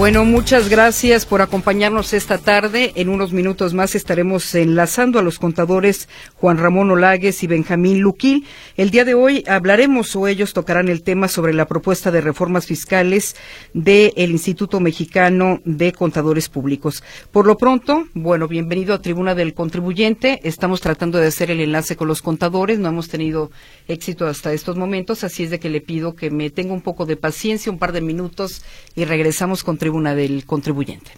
Bueno, 0.00 0.24
muchas 0.24 0.70
gracias 0.70 1.26
por 1.26 1.42
acompañarnos 1.42 2.14
esta 2.14 2.38
tarde. 2.38 2.92
En 2.94 3.10
unos 3.10 3.34
minutos 3.34 3.74
más 3.74 3.94
estaremos 3.94 4.54
enlazando 4.54 5.18
a 5.18 5.22
los 5.22 5.38
contadores 5.38 6.08
Juan 6.36 6.56
Ramón 6.56 6.90
Olagues 6.90 7.42
y 7.42 7.46
Benjamín 7.46 8.00
Luquil. 8.00 8.46
El 8.78 8.88
día 8.88 9.04
de 9.04 9.12
hoy 9.12 9.44
hablaremos 9.46 10.16
o 10.16 10.26
ellos 10.26 10.54
tocarán 10.54 10.88
el 10.88 11.02
tema 11.02 11.28
sobre 11.28 11.52
la 11.52 11.66
propuesta 11.66 12.10
de 12.10 12.22
reformas 12.22 12.64
fiscales 12.64 13.36
del 13.74 14.30
Instituto 14.30 14.80
Mexicano 14.80 15.60
de 15.66 15.92
Contadores 15.92 16.48
Públicos. 16.48 17.04
Por 17.30 17.46
lo 17.46 17.58
pronto, 17.58 18.06
bueno, 18.14 18.48
bienvenido 18.48 18.94
a 18.94 19.02
Tribuna 19.02 19.34
del 19.34 19.52
Contribuyente. 19.52 20.40
Estamos 20.44 20.80
tratando 20.80 21.18
de 21.18 21.26
hacer 21.26 21.50
el 21.50 21.60
enlace 21.60 21.96
con 21.96 22.08
los 22.08 22.22
contadores. 22.22 22.78
No 22.78 22.88
hemos 22.88 23.10
tenido 23.10 23.50
éxito 23.86 24.26
hasta 24.26 24.54
estos 24.54 24.78
momentos, 24.78 25.24
así 25.24 25.42
es 25.42 25.50
de 25.50 25.60
que 25.60 25.68
le 25.68 25.82
pido 25.82 26.14
que 26.14 26.30
me 26.30 26.48
tenga 26.48 26.72
un 26.72 26.80
poco 26.80 27.04
de 27.04 27.18
paciencia, 27.18 27.70
un 27.70 27.78
par 27.78 27.92
de 27.92 28.00
minutos 28.00 28.64
y 28.96 29.04
regresamos 29.04 29.62
con 29.62 29.76
del 30.14 30.44
Contribuyente. 30.46 31.12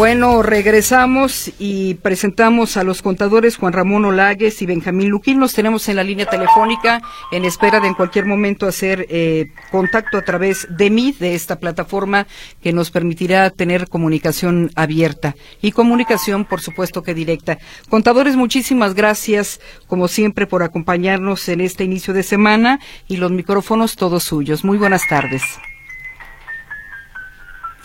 Bueno, 0.00 0.42
regresamos 0.42 1.52
y 1.58 1.92
presentamos 1.92 2.78
a 2.78 2.84
los 2.84 3.02
contadores 3.02 3.58
Juan 3.58 3.74
Ramón 3.74 4.06
Olagues 4.06 4.62
y 4.62 4.64
Benjamín 4.64 5.10
Luquín. 5.10 5.38
Nos 5.38 5.52
tenemos 5.52 5.90
en 5.90 5.96
la 5.96 6.02
línea 6.02 6.24
telefónica 6.24 7.02
en 7.30 7.44
espera 7.44 7.80
de 7.80 7.88
en 7.88 7.92
cualquier 7.92 8.24
momento 8.24 8.66
hacer 8.66 9.04
eh, 9.10 9.52
contacto 9.70 10.16
a 10.16 10.22
través 10.22 10.66
de 10.70 10.88
mí, 10.88 11.14
de 11.20 11.34
esta 11.34 11.56
plataforma 11.56 12.26
que 12.62 12.72
nos 12.72 12.90
permitirá 12.90 13.50
tener 13.50 13.90
comunicación 13.90 14.70
abierta 14.74 15.36
y 15.60 15.72
comunicación, 15.72 16.46
por 16.46 16.62
supuesto 16.62 17.02
que 17.02 17.12
directa. 17.12 17.58
Contadores, 17.90 18.36
muchísimas 18.36 18.94
gracias, 18.94 19.60
como 19.86 20.08
siempre, 20.08 20.46
por 20.46 20.62
acompañarnos 20.62 21.46
en 21.50 21.60
este 21.60 21.84
inicio 21.84 22.14
de 22.14 22.22
semana 22.22 22.80
y 23.06 23.18
los 23.18 23.32
micrófonos 23.32 23.96
todos 23.96 24.22
suyos. 24.22 24.64
Muy 24.64 24.78
buenas 24.78 25.06
tardes. 25.10 25.42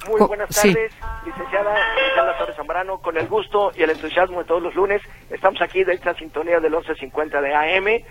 Muy 0.07 0.21
buenas 0.21 0.49
tardes, 0.49 0.93
licenciada 1.25 1.75
Gisela 1.95 2.37
Torres 2.37 2.55
Zambrano, 2.55 2.99
con 2.99 3.17
el 3.17 3.27
gusto 3.27 3.71
y 3.75 3.83
el 3.83 3.89
entusiasmo 3.89 4.39
de 4.39 4.45
todos 4.45 4.61
los 4.61 4.75
lunes. 4.75 5.01
Estamos 5.29 5.61
aquí 5.61 5.83
de 5.83 5.93
esta 5.93 6.13
sintonía 6.13 6.59
del 6.59 6.73
11.50 6.73 7.41
de 7.41 7.55
AM. 7.55 8.03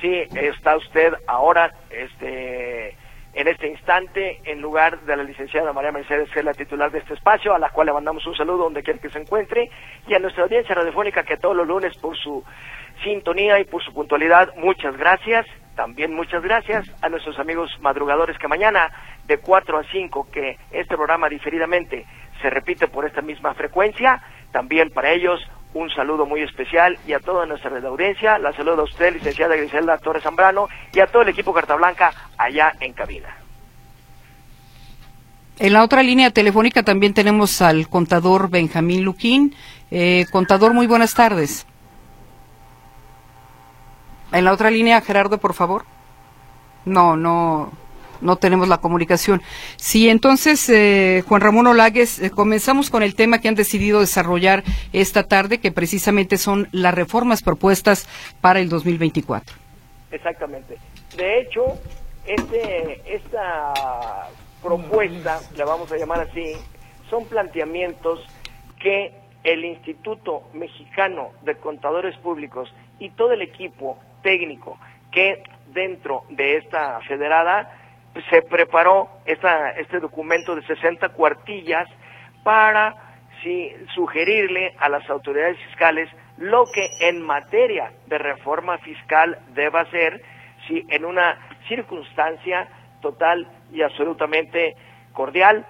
Sí, 0.00 0.26
está 0.32 0.76
usted 0.76 1.12
ahora 1.26 1.72
este, 1.90 2.96
en 3.34 3.48
este 3.48 3.68
instante 3.68 4.40
en 4.44 4.60
lugar 4.60 5.00
de 5.00 5.16
la 5.16 5.24
licenciada 5.24 5.72
María 5.72 5.92
Mercedes, 5.92 6.30
que 6.30 6.38
es 6.38 6.44
la 6.44 6.54
titular 6.54 6.90
de 6.90 6.98
este 6.98 7.14
espacio, 7.14 7.52
a 7.52 7.58
la 7.58 7.70
cual 7.70 7.86
le 7.86 7.92
mandamos 7.92 8.24
un 8.26 8.36
saludo 8.36 8.64
donde 8.64 8.82
quiera 8.82 9.00
que 9.00 9.10
se 9.10 9.18
encuentre, 9.18 9.70
y 10.06 10.14
a 10.14 10.18
nuestra 10.18 10.44
audiencia 10.44 10.74
radiofónica 10.74 11.24
que 11.24 11.36
todos 11.36 11.56
los 11.56 11.66
lunes 11.66 11.96
por 11.98 12.16
su 12.16 12.44
sintonía 13.02 13.58
y 13.58 13.64
por 13.64 13.82
su 13.82 13.92
puntualidad, 13.92 14.54
muchas 14.56 14.96
gracias. 14.96 15.46
También 15.80 16.14
muchas 16.14 16.42
gracias 16.42 16.86
a 17.00 17.08
nuestros 17.08 17.38
amigos 17.38 17.70
madrugadores 17.80 18.36
que 18.36 18.46
mañana 18.46 18.92
de 19.26 19.38
4 19.38 19.78
a 19.78 19.82
5 19.90 20.28
que 20.30 20.58
este 20.70 20.94
programa 20.94 21.26
diferidamente 21.30 22.04
se 22.42 22.50
repite 22.50 22.86
por 22.86 23.06
esta 23.06 23.22
misma 23.22 23.54
frecuencia. 23.54 24.22
También 24.52 24.90
para 24.90 25.10
ellos 25.10 25.40
un 25.72 25.88
saludo 25.88 26.26
muy 26.26 26.42
especial 26.42 26.98
y 27.06 27.14
a 27.14 27.18
toda 27.18 27.46
nuestra 27.46 27.70
audiencia. 27.78 28.38
La 28.38 28.52
saludo 28.52 28.82
a 28.82 28.84
usted, 28.84 29.14
licenciada 29.14 29.56
Griselda 29.56 29.96
Torres 29.96 30.22
Zambrano, 30.22 30.68
y 30.92 31.00
a 31.00 31.06
todo 31.06 31.22
el 31.22 31.30
equipo 31.30 31.54
Carta 31.54 31.76
Blanca 31.76 32.12
allá 32.36 32.74
en 32.78 32.92
cabina. 32.92 33.34
En 35.58 35.72
la 35.72 35.82
otra 35.82 36.02
línea 36.02 36.30
telefónica 36.30 36.82
también 36.82 37.14
tenemos 37.14 37.62
al 37.62 37.88
contador 37.88 38.50
Benjamín 38.50 39.02
Luquín. 39.02 39.54
Eh, 39.90 40.26
contador, 40.30 40.74
muy 40.74 40.86
buenas 40.86 41.14
tardes. 41.14 41.66
En 44.32 44.44
la 44.44 44.52
otra 44.52 44.70
línea, 44.70 45.00
Gerardo, 45.00 45.38
por 45.38 45.54
favor. 45.54 45.84
No, 46.84 47.16
no, 47.16 47.70
no 48.20 48.36
tenemos 48.36 48.68
la 48.68 48.78
comunicación. 48.78 49.42
Sí, 49.76 50.08
entonces, 50.08 50.68
eh, 50.68 51.24
Juan 51.26 51.40
Ramón 51.40 51.66
Olagues, 51.66 52.20
eh, 52.20 52.30
comenzamos 52.30 52.90
con 52.90 53.02
el 53.02 53.14
tema 53.14 53.40
que 53.40 53.48
han 53.48 53.54
decidido 53.54 54.00
desarrollar 54.00 54.62
esta 54.92 55.24
tarde, 55.24 55.58
que 55.58 55.72
precisamente 55.72 56.36
son 56.36 56.68
las 56.72 56.94
reformas 56.94 57.42
propuestas 57.42 58.08
para 58.40 58.60
el 58.60 58.68
2024. 58.68 59.56
Exactamente. 60.10 60.78
De 61.16 61.40
hecho, 61.40 61.78
este, 62.26 63.02
esta 63.14 63.72
propuesta, 64.62 65.40
la 65.56 65.64
vamos 65.64 65.90
a 65.92 65.96
llamar 65.96 66.20
así, 66.20 66.52
son 67.08 67.24
planteamientos 67.26 68.20
que 68.80 69.12
el 69.42 69.64
Instituto 69.64 70.42
Mexicano 70.52 71.30
de 71.42 71.56
Contadores 71.56 72.16
Públicos 72.18 72.72
y 72.98 73.10
todo 73.10 73.32
el 73.32 73.42
equipo 73.42 73.98
técnico 74.22 74.78
que 75.10 75.42
dentro 75.68 76.24
de 76.30 76.56
esta 76.56 77.00
federada 77.02 77.76
se 78.28 78.42
preparó 78.42 79.08
esta, 79.24 79.70
este 79.72 80.00
documento 80.00 80.54
de 80.56 80.62
60 80.66 81.10
cuartillas 81.10 81.88
para 82.42 82.94
sugerirle 83.94 84.74
a 84.78 84.88
las 84.88 85.08
autoridades 85.08 85.56
fiscales 85.66 86.08
lo 86.36 86.64
que 86.72 86.90
en 87.00 87.22
materia 87.22 87.92
de 88.06 88.18
reforma 88.18 88.78
fiscal 88.78 89.38
deba 89.54 89.84
ser 89.90 90.22
si 90.66 90.84
en 90.90 91.04
una 91.04 91.38
circunstancia 91.68 92.68
total 93.00 93.48
y 93.72 93.82
absolutamente 93.82 94.76
cordial, 95.12 95.66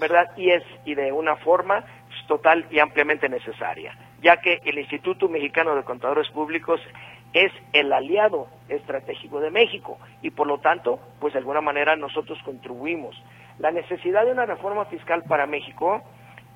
¿verdad? 0.00 0.30
Y 0.36 0.50
es 0.50 0.64
y 0.84 0.94
de 0.94 1.12
una 1.12 1.36
forma 1.36 1.84
total 2.26 2.66
y 2.70 2.78
ampliamente 2.78 3.28
necesaria, 3.28 3.96
ya 4.22 4.38
que 4.38 4.60
el 4.64 4.78
Instituto 4.78 5.28
Mexicano 5.28 5.74
de 5.74 5.82
Contadores 5.82 6.28
Públicos 6.30 6.80
es 7.32 7.52
el 7.72 7.92
aliado 7.92 8.48
estratégico 8.68 9.40
de 9.40 9.50
México 9.50 9.98
y 10.22 10.30
por 10.30 10.46
lo 10.46 10.58
tanto, 10.58 11.00
pues 11.18 11.32
de 11.32 11.40
alguna 11.40 11.60
manera 11.60 11.96
nosotros 11.96 12.38
contribuimos. 12.44 13.20
La 13.58 13.70
necesidad 13.70 14.24
de 14.24 14.32
una 14.32 14.46
reforma 14.46 14.84
fiscal 14.86 15.24
para 15.24 15.46
México 15.46 16.02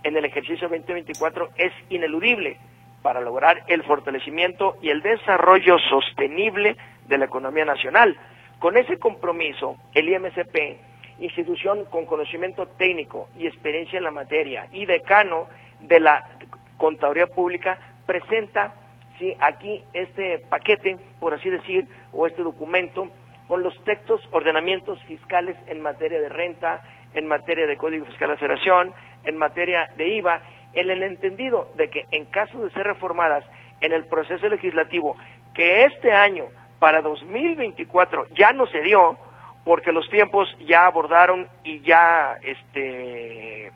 en 0.03 0.17
el 0.17 0.25
ejercicio 0.25 0.69
2024 0.69 1.51
es 1.57 1.73
ineludible 1.91 2.59
para 3.03 3.21
lograr 3.21 3.65
el 3.69 3.83
fortalecimiento 3.83 4.77
y 4.83 4.91
el 4.91 5.03
desarrollo 5.03 5.79
sostenible 5.79 6.77
de 7.09 7.19
la 7.19 7.27
economía 7.27 7.65
nacional. 7.65 8.17
Con 8.59 8.77
ese 8.77 8.99
compromiso, 8.99 9.77
el 9.95 10.09
IMCP, 10.09 10.79
institución 11.21 11.85
con 11.87 12.07
conocimiento 12.07 12.67
técnico 12.67 13.29
y 13.39 13.47
experiencia 13.47 13.99
en 13.99 14.05
la 14.05 14.11
materia 14.11 14.69
y 14.73 14.87
decano 14.87 15.47
de 15.81 16.01
la 16.01 16.29
Contaduría 16.77 17.27
Pública, 17.27 17.79
presenta 18.07 18.75
¿sí? 19.19 19.37
aquí 19.41 19.83
este 19.93 20.39
paquete, 20.49 20.99
por 21.21 21.35
así 21.35 21.51
decir, 21.51 21.87
o 22.13 22.27
este 22.27 22.43
documento, 22.43 23.09
con 23.49 23.63
los 23.63 23.75
textos, 23.85 24.21
ordenamientos 24.33 25.03
fiscales 25.05 25.57
en 25.67 25.81
materia 25.81 26.21
de 26.21 26.29
renta, 26.29 26.83
en 27.15 27.27
materia 27.27 27.67
de 27.67 27.77
Código 27.77 28.05
Fiscal 28.07 28.29
de 28.29 28.35
la 28.35 28.41
Federación, 28.41 28.93
en 29.25 29.37
materia 29.37 29.89
de 29.97 30.09
IVA, 30.17 30.43
en 30.73 30.91
el 30.91 31.03
entendido 31.03 31.71
de 31.77 31.89
que 31.89 32.07
en 32.11 32.27
caso 32.27 32.59
de 32.63 32.71
ser 32.71 32.87
reformadas 32.87 33.45
en 33.81 33.93
el 33.93 34.07
proceso 34.07 34.49
legislativo, 34.49 35.17
que 35.55 35.85
este 35.85 36.13
año, 36.13 36.47
para 36.79 37.01
2024, 37.01 38.27
ya 38.35 38.53
no 38.53 38.67
se 38.67 38.83
dio, 38.83 39.17
porque 39.65 39.93
los 39.93 40.09
tiempos 40.11 40.49
ya 40.67 40.87
abordaron 40.87 41.49
y 41.65 41.81
ya 41.81 42.39
este, 42.43 43.73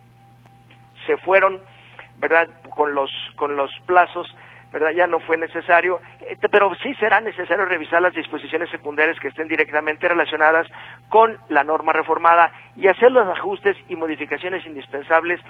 se 1.07 1.17
fueron, 1.19 1.61
¿verdad?, 2.21 2.49
con 2.71 2.95
los, 2.95 3.11
con 3.37 3.57
los 3.57 3.71
plazos 3.87 4.33
¿verdad? 4.73 4.91
Ya 4.91 5.07
no 5.07 5.21
fue 5.21 5.37
necesario, 5.37 6.01
este, 6.29 6.49
pero 6.49 6.73
sí 6.83 6.95
será 6.95 7.21
necesario 7.21 7.65
revisar 7.65 8.01
las 8.01 8.15
disposiciones 8.15 8.71
secundarias 8.71 9.19
que 9.19 9.29
estén 9.29 9.49
directamente 9.49 10.09
relacionadas 10.09 10.67
con 11.09 11.39
la 11.49 11.65
norma 11.65 11.93
reformada 11.93 12.53
y 12.77 12.87
hacer 12.87 13.11
los 13.11 13.27
ajustes 13.37 13.77
y 13.89 13.97
modificaciones 13.97 14.65
indispensables 14.67 15.41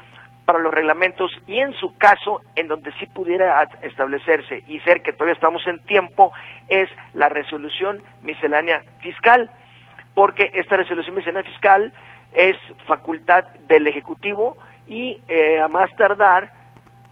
para 0.46 0.58
los 0.58 0.72
reglamentos 0.72 1.30
y 1.46 1.58
en 1.58 1.74
su 1.74 1.96
caso, 1.98 2.40
en 2.56 2.66
donde 2.66 2.92
sí 2.92 3.06
pudiera 3.06 3.62
establecerse 3.82 4.64
y 4.66 4.80
ser 4.80 5.02
que 5.02 5.12
todavía 5.12 5.34
estamos 5.34 5.66
en 5.66 5.78
tiempo, 5.84 6.32
es 6.68 6.88
la 7.12 7.28
resolución 7.28 8.02
miscelánea 8.22 8.82
fiscal, 9.00 9.50
porque 10.14 10.50
esta 10.54 10.76
resolución 10.76 11.14
miscelánea 11.14 11.48
fiscal 11.48 11.92
es 12.32 12.56
facultad 12.86 13.44
del 13.68 13.86
Ejecutivo 13.86 14.56
y 14.86 15.20
eh, 15.28 15.60
a 15.60 15.68
más 15.68 15.94
tardar 15.96 16.59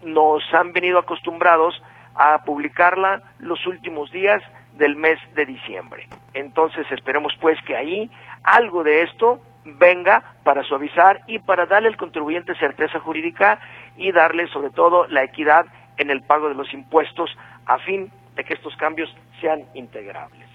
nos 0.03 0.43
han 0.53 0.73
venido 0.73 0.99
acostumbrados 0.99 1.81
a 2.15 2.43
publicarla 2.43 3.21
los 3.39 3.65
últimos 3.67 4.11
días 4.11 4.41
del 4.73 4.95
mes 4.95 5.19
de 5.35 5.45
diciembre. 5.45 6.07
Entonces 6.33 6.85
esperemos 6.91 7.33
pues 7.39 7.61
que 7.63 7.75
ahí 7.75 8.09
algo 8.43 8.83
de 8.83 9.03
esto 9.03 9.41
venga 9.65 10.35
para 10.43 10.63
suavizar 10.63 11.21
y 11.27 11.39
para 11.39 11.65
darle 11.65 11.89
al 11.89 11.97
contribuyente 11.97 12.55
certeza 12.55 12.99
jurídica 12.99 13.59
y 13.97 14.11
darle 14.11 14.47
sobre 14.47 14.69
todo 14.69 15.07
la 15.07 15.23
equidad 15.23 15.65
en 15.97 16.09
el 16.09 16.21
pago 16.21 16.47
de 16.47 16.55
los 16.55 16.73
impuestos 16.73 17.29
a 17.65 17.77
fin 17.79 18.11
de 18.35 18.43
que 18.43 18.53
estos 18.53 18.75
cambios 18.77 19.13
sean 19.41 19.63
integrables. 19.73 20.47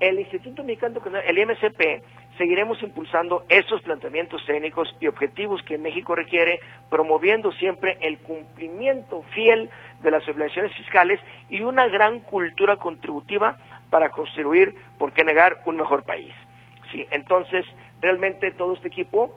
El 0.00 0.18
Instituto 0.18 0.64
Mexicano, 0.64 1.00
el 1.24 1.38
IMCP, 1.38 2.02
seguiremos 2.42 2.82
impulsando 2.82 3.44
estos 3.48 3.82
planteamientos 3.82 4.44
técnicos 4.44 4.92
y 4.98 5.06
objetivos 5.06 5.62
que 5.62 5.78
México 5.78 6.16
requiere, 6.16 6.58
promoviendo 6.90 7.52
siempre 7.52 7.98
el 8.00 8.18
cumplimiento 8.18 9.22
fiel 9.32 9.70
de 10.02 10.10
las 10.10 10.28
obligaciones 10.28 10.74
fiscales 10.74 11.20
y 11.48 11.60
una 11.60 11.86
gran 11.86 12.18
cultura 12.18 12.78
contributiva 12.78 13.58
para 13.90 14.10
construir, 14.10 14.74
por 14.98 15.12
qué 15.12 15.22
negar, 15.22 15.62
un 15.66 15.76
mejor 15.76 16.02
país. 16.02 16.34
Sí, 16.90 17.06
entonces, 17.12 17.64
realmente 18.00 18.50
todo 18.50 18.74
este 18.74 18.88
equipo 18.88 19.32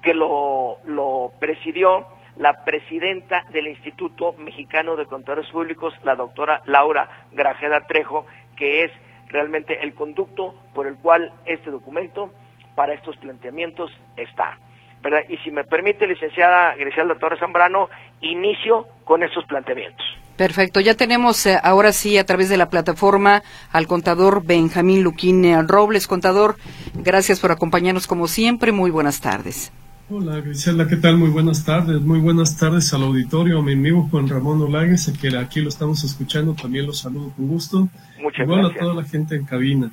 que 0.00 0.14
lo, 0.14 0.78
lo 0.84 1.32
presidió 1.40 2.06
la 2.36 2.64
presidenta 2.64 3.46
del 3.50 3.66
Instituto 3.66 4.34
Mexicano 4.34 4.94
de 4.94 5.06
Contadores 5.06 5.50
Públicos, 5.50 5.92
la 6.04 6.14
doctora 6.14 6.62
Laura 6.66 7.26
Grajeda 7.32 7.80
Trejo, 7.88 8.26
que 8.56 8.84
es 8.84 8.92
realmente 9.32 9.82
el 9.82 9.94
conducto 9.94 10.54
por 10.74 10.86
el 10.86 10.96
cual 10.96 11.32
este 11.46 11.70
documento 11.70 12.30
para 12.74 12.94
estos 12.94 13.16
planteamientos 13.16 13.90
está. 14.16 14.58
¿verdad? 15.02 15.20
Y 15.28 15.36
si 15.38 15.50
me 15.50 15.64
permite, 15.64 16.06
licenciada 16.06 16.74
Griselda 16.76 17.16
Torres 17.18 17.40
Zambrano, 17.40 17.88
inicio 18.20 18.86
con 19.04 19.22
estos 19.22 19.44
planteamientos. 19.46 20.04
Perfecto, 20.36 20.80
ya 20.80 20.94
tenemos 20.94 21.44
eh, 21.46 21.58
ahora 21.62 21.92
sí 21.92 22.16
a 22.18 22.24
través 22.24 22.48
de 22.48 22.56
la 22.56 22.70
plataforma 22.70 23.42
al 23.70 23.86
contador 23.86 24.44
Benjamín 24.44 25.02
Luquín 25.02 25.44
Robles. 25.68 26.06
Contador, 26.06 26.56
gracias 26.94 27.40
por 27.40 27.52
acompañarnos 27.52 28.06
como 28.06 28.28
siempre. 28.28 28.72
Muy 28.72 28.90
buenas 28.90 29.20
tardes. 29.20 29.72
Hola 30.14 30.42
Griselda, 30.42 30.86
¿qué 30.86 30.96
tal? 30.96 31.16
Muy 31.16 31.30
buenas 31.30 31.64
tardes. 31.64 32.02
Muy 32.02 32.20
buenas 32.20 32.58
tardes 32.58 32.92
al 32.92 33.02
auditorio, 33.02 33.60
a 33.60 33.62
mi 33.62 33.72
amigo 33.72 34.08
Juan 34.10 34.28
Ramón 34.28 34.60
Olagues, 34.60 35.10
que 35.18 35.34
aquí 35.38 35.62
lo 35.62 35.70
estamos 35.70 36.04
escuchando, 36.04 36.52
también 36.52 36.84
los 36.84 36.98
saludo 36.98 37.32
con 37.34 37.48
gusto. 37.48 37.88
Muchas 38.20 38.44
Igual 38.44 38.66
a 38.66 38.74
toda 38.78 38.92
la 38.92 39.04
gente 39.04 39.36
en 39.36 39.46
cabina. 39.46 39.90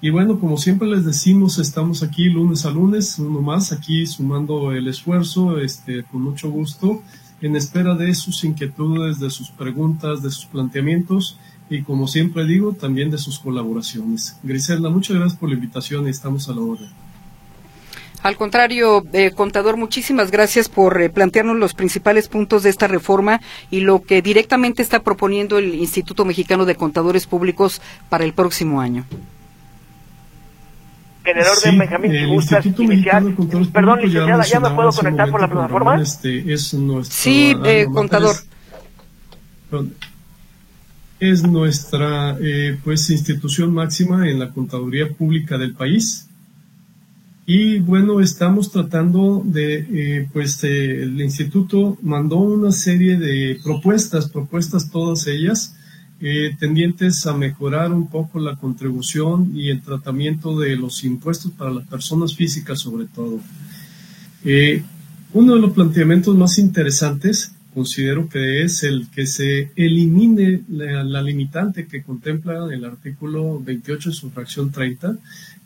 Y 0.00 0.10
bueno, 0.10 0.40
como 0.40 0.56
siempre 0.56 0.88
les 0.88 1.04
decimos, 1.04 1.60
estamos 1.60 2.02
aquí 2.02 2.30
lunes 2.30 2.66
a 2.66 2.72
lunes, 2.72 3.16
uno 3.20 3.42
más, 3.42 3.70
aquí 3.70 4.06
sumando 4.06 4.72
el 4.72 4.88
esfuerzo, 4.88 5.60
este, 5.60 6.02
con 6.02 6.22
mucho 6.22 6.50
gusto 6.50 7.04
en 7.40 7.54
espera 7.54 7.94
de 7.94 8.12
sus 8.14 8.42
inquietudes, 8.42 9.20
de 9.20 9.30
sus 9.30 9.52
preguntas, 9.52 10.20
de 10.20 10.32
sus 10.32 10.46
planteamientos 10.46 11.38
y 11.70 11.82
como 11.82 12.08
siempre 12.08 12.44
digo, 12.44 12.72
también 12.72 13.12
de 13.12 13.18
sus 13.18 13.38
colaboraciones. 13.38 14.36
Griselda, 14.42 14.90
muchas 14.90 15.16
gracias 15.16 15.38
por 15.38 15.48
la 15.48 15.54
invitación 15.54 16.08
y 16.08 16.10
estamos 16.10 16.48
a 16.48 16.54
la 16.54 16.60
orden. 16.60 17.09
Al 18.22 18.36
contrario, 18.36 19.04
eh, 19.12 19.30
contador, 19.30 19.76
muchísimas 19.76 20.30
gracias 20.30 20.68
por 20.68 21.00
eh, 21.00 21.08
plantearnos 21.08 21.56
los 21.56 21.72
principales 21.72 22.28
puntos 22.28 22.62
de 22.62 22.70
esta 22.70 22.86
reforma 22.86 23.40
y 23.70 23.80
lo 23.80 24.02
que 24.02 24.20
directamente 24.20 24.82
está 24.82 25.02
proponiendo 25.02 25.56
el 25.56 25.74
Instituto 25.74 26.24
Mexicano 26.26 26.66
de 26.66 26.74
Contadores 26.74 27.26
Públicos 27.26 27.80
para 28.10 28.24
el 28.24 28.34
próximo 28.34 28.80
año. 28.80 29.06
En 31.24 31.36
el 31.38 31.46
orden, 31.46 31.78
Benjamín, 31.78 32.12
si 32.12 32.24
gustas 32.26 32.66
iniciar. 32.66 33.22
Perdón, 33.72 34.00
licenciada, 34.00 34.44
¿ya 34.44 34.60
me 34.60 34.70
puedo 34.70 34.90
conectar 34.90 35.30
por 35.30 35.40
la 35.40 35.48
plataforma? 35.48 36.00
Este, 36.00 36.52
es 36.52 36.74
sí, 37.08 37.54
eh, 37.64 37.86
contador. 37.92 38.36
Es, 41.18 41.42
nuestra 41.42 42.38
eh, 42.40 42.78
pues 42.82 43.10
institución 43.10 43.74
máxima 43.74 44.28
en 44.28 44.38
la 44.38 44.50
contaduría 44.50 45.08
pública 45.08 45.58
del 45.58 45.74
país. 45.74 46.29
Y 47.52 47.80
bueno, 47.80 48.20
estamos 48.20 48.70
tratando 48.70 49.42
de, 49.44 49.84
eh, 49.92 50.28
pues 50.32 50.62
el 50.62 51.20
instituto 51.20 51.98
mandó 52.00 52.36
una 52.36 52.70
serie 52.70 53.18
de 53.18 53.58
propuestas, 53.64 54.28
propuestas 54.28 54.88
todas 54.88 55.26
ellas, 55.26 55.74
eh, 56.20 56.54
tendientes 56.60 57.26
a 57.26 57.36
mejorar 57.36 57.92
un 57.92 58.08
poco 58.08 58.38
la 58.38 58.54
contribución 58.54 59.50
y 59.52 59.70
el 59.70 59.82
tratamiento 59.82 60.60
de 60.60 60.76
los 60.76 61.02
impuestos 61.02 61.50
para 61.50 61.72
las 61.72 61.88
personas 61.88 62.36
físicas 62.36 62.78
sobre 62.78 63.06
todo. 63.06 63.40
Eh, 64.44 64.84
uno 65.32 65.54
de 65.56 65.60
los 65.60 65.72
planteamientos 65.72 66.36
más 66.36 66.56
interesantes 66.56 67.50
considero 67.74 68.28
que 68.28 68.62
es 68.62 68.82
el 68.82 69.08
que 69.08 69.26
se 69.26 69.70
elimine 69.76 70.62
la, 70.68 71.22
limitante 71.22 71.86
que 71.86 72.02
contempla 72.02 72.68
el 72.72 72.84
artículo 72.84 73.60
28 73.60 74.10
de 74.10 74.14
su 74.14 74.30
fracción 74.30 74.70
30, 74.70 75.16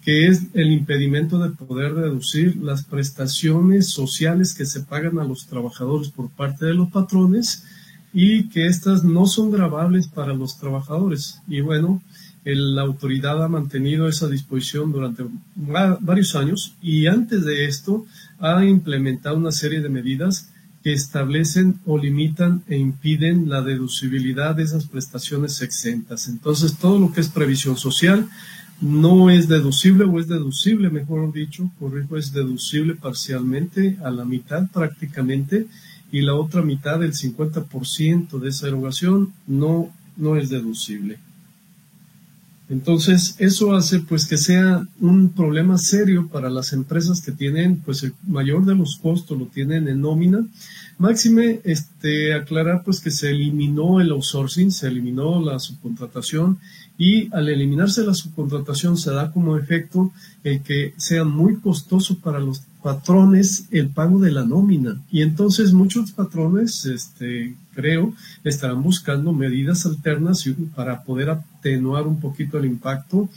que 0.05 0.27
es 0.27 0.43
el 0.53 0.71
impedimento 0.71 1.39
de 1.39 1.51
poder 1.51 1.95
reducir 1.95 2.57
las 2.57 2.85
prestaciones 2.85 3.89
sociales 3.89 4.55
que 4.55 4.67
se 4.67 4.81
pagan 4.81 5.19
a 5.19 5.25
los 5.25 5.47
trabajadores 5.47 6.11
por 6.11 6.29
parte 6.29 6.67
de 6.67 6.75
los 6.75 6.91
patrones 6.91 7.65
y 8.13 8.49
que 8.51 8.67
estas 8.67 9.03
no 9.03 9.27
son 9.27 9.51
grabables 9.51 10.07
para 10.07 10.35
los 10.35 10.59
trabajadores. 10.59 11.41
Y 11.49 11.63
bueno, 11.63 12.03
la 12.45 12.83
autoridad 12.83 13.43
ha 13.43 13.49
mantenido 13.49 14.07
esa 14.07 14.29
disposición 14.29 14.93
durante 14.93 15.25
varios 15.57 16.37
años 16.37 16.75
y 16.83 17.07
antes 17.07 17.45
de 17.45 17.65
esto 17.65 18.05
ha 18.39 18.63
implementado 18.65 19.39
una 19.39 19.53
serie 19.53 19.81
de 19.81 19.89
medidas 19.89 20.51
que 20.83 20.93
establecen 20.93 21.81
o 21.87 21.97
limitan 21.97 22.63
e 22.69 22.77
impiden 22.77 23.49
la 23.49 23.63
deducibilidad 23.63 24.55
de 24.55 24.65
esas 24.65 24.87
prestaciones 24.87 25.63
exentas. 25.63 26.29
Entonces, 26.29 26.77
todo 26.77 26.99
lo 26.99 27.11
que 27.11 27.23
es 27.23 27.31
previsión 27.31 27.79
social 27.79 28.29
no 28.81 29.31
es 29.31 29.49
deducible 29.49 30.05
o 30.05 30.19
es 30.19 30.29
deducible, 30.29 30.91
mejor 30.91 31.33
dicho, 31.33 31.71
corrijo, 31.79 32.17
es 32.17 32.33
deducible 32.33 32.95
parcialmente 32.95 33.97
a 34.05 34.11
la 34.11 34.25
mitad 34.25 34.69
prácticamente 34.71 35.67
y 36.13 36.21
la 36.23 36.35
otra 36.35 36.63
mitad, 36.63 37.03
el 37.03 37.13
50% 37.13 38.39
de 38.39 38.49
esa 38.49 38.69
erogación, 38.69 39.33
no, 39.47 39.91
no 40.17 40.37
es 40.37 40.51
deducible. 40.51 41.19
Entonces, 42.71 43.37
eso 43.39 43.75
hace 43.75 44.01
pues 44.01 44.27
que 44.27 44.39
sea 44.39 44.87
un 45.01 45.31
problema 45.31 45.77
serio 45.77 46.29
para 46.33 46.49
las 46.49 46.73
empresas 46.73 47.21
que 47.21 47.33
tienen 47.33 47.77
pues 47.77 48.03
el 48.03 48.15
mayor 48.27 48.65
de 48.65 48.75
los 48.75 48.97
costos 48.97 49.39
lo 49.39 49.47
tienen 49.47 49.87
en 49.87 50.01
nómina. 50.01 50.47
Máxime, 50.97 51.61
este, 51.65 52.33
aclarar 52.33 52.83
pues 52.83 53.01
que 53.01 53.11
se 53.11 53.31
eliminó 53.31 54.01
el 54.01 54.13
outsourcing, 54.13 54.71
se 54.71 54.87
eliminó 54.87 55.45
la 55.45 55.59
subcontratación 55.59 56.59
y 56.97 57.29
al 57.35 57.49
eliminarse 57.49 58.03
la 58.03 58.15
subcontratación 58.15 58.97
se 58.97 59.11
da 59.11 59.31
como 59.31 59.59
efecto 59.59 60.13
el 60.43 60.63
que 60.63 60.95
sea 60.97 61.25
muy 61.25 61.57
costoso 61.57 62.19
para 62.19 62.39
los 62.39 62.63
patrones 62.85 63.65
el 63.71 63.89
pago 63.89 64.19
de 64.19 64.31
la 64.31 64.45
nómina. 64.45 65.01
Y 65.11 65.23
entonces 65.23 65.73
muchos 65.73 66.13
patrones, 66.13 66.85
este, 66.85 67.55
creo, 67.75 68.13
estarán 68.45 68.83
buscando 68.83 69.33
medidas 69.33 69.87
alternas 69.87 70.45
para 70.75 71.03
poder 71.03 71.31
atenuar 71.31 72.07
un 72.07 72.21
poquito 72.21 72.59
el 72.59 72.67
impacto 72.67 73.31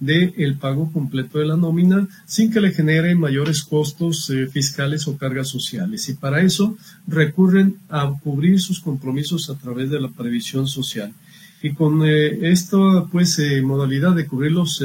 del 0.00 0.34
el 0.36 0.56
pago 0.56 0.92
completo 0.92 1.38
de 1.38 1.46
la 1.46 1.56
nómina 1.56 2.08
sin 2.26 2.52
que 2.52 2.60
le 2.60 2.72
genere 2.72 3.14
mayores 3.14 3.62
costos 3.62 4.28
eh, 4.28 4.46
fiscales 4.48 5.08
o 5.08 5.16
cargas 5.16 5.48
sociales. 5.48 6.06
Y 6.10 6.14
para 6.14 6.42
eso 6.42 6.76
recurren 7.06 7.76
a 7.88 8.12
cubrir 8.22 8.60
sus 8.60 8.80
compromisos 8.80 9.48
a 9.48 9.54
través 9.54 9.88
de 9.88 9.98
la 9.98 10.08
previsión 10.08 10.66
social. 10.66 11.14
Y 11.62 11.72
con 11.72 12.02
eh, 12.04 12.50
esta 12.50 13.06
pues, 13.10 13.38
eh, 13.38 13.62
modalidad 13.62 14.14
de 14.14 14.26
cubrir 14.26 14.52
los 14.52 14.84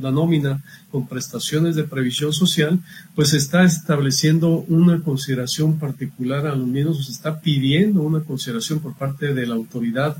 la 0.00 0.10
nómina 0.10 0.62
con 0.90 1.06
prestaciones 1.06 1.76
de 1.76 1.84
previsión 1.84 2.32
social, 2.32 2.80
pues 3.14 3.32
está 3.32 3.64
estableciendo 3.64 4.64
una 4.68 5.02
consideración 5.02 5.78
particular, 5.78 6.46
al 6.46 6.66
menos 6.66 7.06
se 7.06 7.12
está 7.12 7.40
pidiendo 7.40 8.02
una 8.02 8.20
consideración 8.20 8.80
por 8.80 8.94
parte 8.94 9.34
de 9.34 9.46
la 9.46 9.54
autoridad 9.54 10.16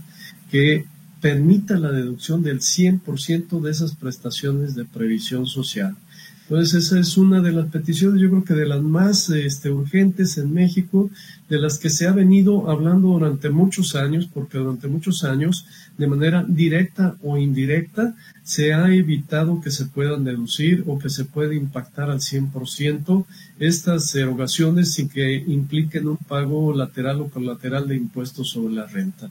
que 0.51 0.87
permita 1.21 1.79
la 1.79 1.91
deducción 1.91 2.43
del 2.43 2.61
100% 2.61 3.61
de 3.61 3.71
esas 3.71 3.95
prestaciones 3.95 4.75
de 4.75 4.85
previsión 4.85 5.47
social. 5.47 5.97
Entonces 6.49 6.85
esa 6.85 7.01
es 7.01 7.17
una 7.17 7.41
de 7.41 7.51
las 7.51 7.67
peticiones, 7.67 8.21
yo 8.23 8.31
creo 8.31 8.45
que 8.45 8.55
de 8.55 8.67
las 8.67 8.81
más 8.81 9.31
este, 9.31 9.69
urgentes 9.69 10.39
en 10.39 10.55
México, 10.55 11.11
de 11.49 11.59
las 11.59 11.79
que 11.79 11.91
se 11.91 12.07
ha 12.07 12.13
venido 12.13 12.71
hablando 12.71 13.09
durante 13.09 13.51
muchos 13.51 13.97
años, 13.97 14.29
porque 14.33 14.59
durante 14.59 14.87
muchos 14.87 15.25
años, 15.25 15.67
de 15.99 16.07
manera 16.07 16.45
directa 16.47 17.17
o 17.21 17.37
indirecta, 17.37 18.15
se 18.45 18.73
ha 18.73 18.95
evitado 18.95 19.61
que 19.61 19.73
se 19.73 19.87
puedan 19.87 20.23
deducir 20.23 20.85
o 20.87 21.01
que 21.01 21.11
se 21.11 21.25
pueda 21.25 21.53
impactar 21.53 22.11
al 22.11 22.21
100% 22.21 23.25
estas 23.59 24.15
erogaciones 24.15 24.93
sin 24.93 25.09
que 25.09 25.35
impliquen 25.49 26.07
un 26.07 26.17
pago 26.17 26.73
lateral 26.73 27.23
o 27.23 27.29
colateral 27.29 27.89
de 27.89 27.97
impuestos 27.97 28.51
sobre 28.51 28.75
la 28.75 28.87
renta. 28.87 29.31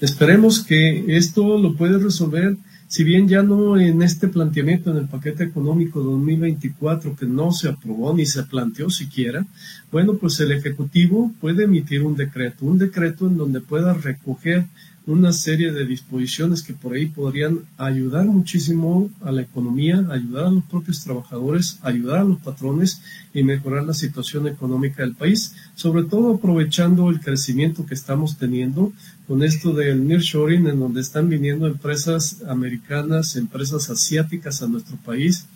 Esperemos 0.00 0.64
que 0.64 1.04
esto 1.16 1.58
lo 1.58 1.76
puede 1.76 1.98
resolver 1.98 2.56
si 2.88 3.04
bien 3.04 3.26
ya 3.28 3.42
no 3.42 3.78
en 3.78 4.02
este 4.02 4.28
planteamiento 4.28 4.90
en 4.90 4.98
el 4.98 5.08
paquete 5.08 5.44
económico 5.44 6.00
2024 6.00 7.16
que 7.16 7.26
no 7.26 7.52
se 7.52 7.68
aprobó 7.68 8.14
ni 8.14 8.26
se 8.26 8.44
planteó 8.44 8.90
siquiera, 8.90 9.44
bueno, 9.90 10.14
pues 10.14 10.38
el 10.40 10.52
Ejecutivo 10.52 11.32
puede 11.40 11.64
emitir 11.64 12.02
un 12.02 12.16
decreto, 12.16 12.64
un 12.64 12.78
decreto 12.78 13.26
en 13.26 13.36
donde 13.36 13.60
pueda 13.60 13.94
recoger 13.94 14.66
una 15.06 15.32
serie 15.32 15.70
de 15.70 15.86
disposiciones 15.86 16.62
que 16.62 16.74
por 16.74 16.94
ahí 16.94 17.06
podrían 17.06 17.60
ayudar 17.78 18.26
muchísimo 18.26 19.08
a 19.22 19.30
la 19.30 19.42
economía, 19.42 20.04
ayudar 20.10 20.46
a 20.46 20.50
los 20.50 20.64
propios 20.64 21.04
trabajadores, 21.04 21.78
ayudar 21.82 22.20
a 22.20 22.24
los 22.24 22.40
patrones 22.40 23.00
y 23.32 23.44
mejorar 23.44 23.84
la 23.84 23.94
situación 23.94 24.48
económica 24.48 25.02
del 25.02 25.14
país, 25.14 25.54
sobre 25.76 26.02
todo 26.02 26.34
aprovechando 26.34 27.08
el 27.08 27.20
crecimiento 27.20 27.86
que 27.86 27.94
estamos 27.94 28.36
teniendo 28.36 28.92
con 29.26 29.42
esto 29.42 29.72
del 29.72 30.06
nearshoring, 30.06 30.66
en 30.68 30.80
donde 30.80 31.00
están 31.00 31.28
viniendo 31.28 31.66
empresas 31.66 32.42
americanas, 32.48 33.36
empresas 33.36 33.90
asiáticas 33.90 34.62
a 34.62 34.68
nuestro 34.68 34.96
país 34.98 35.46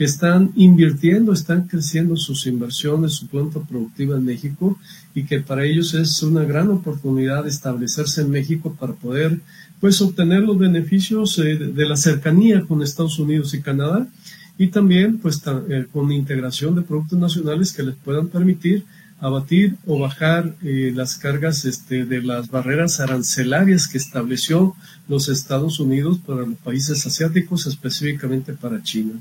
que 0.00 0.04
están 0.04 0.52
invirtiendo, 0.56 1.34
están 1.34 1.68
creciendo 1.68 2.16
sus 2.16 2.46
inversiones, 2.46 3.12
su 3.12 3.26
planta 3.26 3.60
productiva 3.60 4.16
en 4.16 4.24
México 4.24 4.78
y 5.14 5.24
que 5.24 5.40
para 5.40 5.66
ellos 5.66 5.92
es 5.92 6.22
una 6.22 6.42
gran 6.44 6.70
oportunidad 6.70 7.46
establecerse 7.46 8.22
en 8.22 8.30
México 8.30 8.74
para 8.80 8.94
poder 8.94 9.40
pues 9.78 10.00
obtener 10.00 10.40
los 10.40 10.58
beneficios 10.58 11.38
eh, 11.38 11.56
de 11.56 11.86
la 11.86 11.98
cercanía 11.98 12.62
con 12.62 12.82
Estados 12.82 13.18
Unidos 13.18 13.52
y 13.52 13.60
Canadá 13.60 14.08
y 14.56 14.68
también 14.68 15.18
pues 15.18 15.42
eh, 15.68 15.86
con 15.92 16.10
integración 16.12 16.74
de 16.74 16.82
productos 16.82 17.18
nacionales 17.18 17.70
que 17.72 17.82
les 17.82 17.94
puedan 17.96 18.28
permitir 18.28 18.84
abatir 19.20 19.76
o 19.86 19.98
bajar 19.98 20.56
eh, 20.62 20.92
las 20.94 21.16
cargas 21.16 21.64
este, 21.64 22.04
de 22.06 22.22
las 22.22 22.50
barreras 22.50 23.00
arancelarias 23.00 23.86
que 23.86 23.98
estableció 23.98 24.74
los 25.08 25.28
Estados 25.28 25.78
Unidos 25.78 26.18
para 26.24 26.46
los 26.46 26.58
países 26.58 27.06
asiáticos, 27.06 27.66
específicamente 27.66 28.54
para 28.54 28.82
China. 28.82 29.14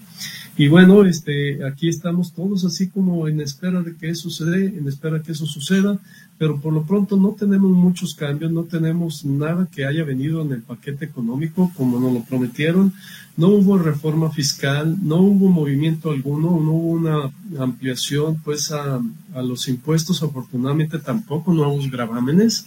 Y 0.57 0.67
bueno, 0.67 1.05
este, 1.05 1.65
aquí 1.65 1.89
estamos 1.89 2.33
todos 2.33 2.65
así 2.65 2.89
como 2.89 3.27
en 3.27 3.41
espera 3.41 3.81
de 3.81 3.95
que 3.95 4.09
eso 4.09 4.29
suceda, 4.29 4.57
en 4.57 4.87
espera 4.87 5.21
que 5.21 5.31
eso 5.31 5.45
suceda, 5.45 5.99
pero 6.37 6.59
por 6.59 6.73
lo 6.73 6.83
pronto 6.83 7.17
no 7.17 7.35
tenemos 7.37 7.71
muchos 7.71 8.15
cambios, 8.15 8.51
no 8.51 8.63
tenemos 8.63 9.25
nada 9.25 9.67
que 9.71 9.85
haya 9.85 10.03
venido 10.03 10.41
en 10.41 10.53
el 10.53 10.61
paquete 10.61 11.05
económico 11.05 11.71
como 11.75 11.99
nos 11.99 12.13
lo 12.13 12.23
prometieron, 12.23 12.93
no 13.38 13.48
hubo 13.50 13.77
reforma 13.77 14.31
fiscal, 14.31 14.98
no 15.01 15.17
hubo 15.17 15.50
movimiento 15.50 16.12
alguno, 16.12 16.59
no 16.59 16.71
hubo 16.71 16.91
una 16.91 17.31
ampliación 17.59 18.38
pues 18.43 18.71
a, 18.71 19.00
los 19.36 19.67
impuestos, 19.67 20.21
afortunadamente 20.24 21.00
tampoco 21.00 21.53
nuevos 21.53 21.89
gravámenes, 21.89 22.65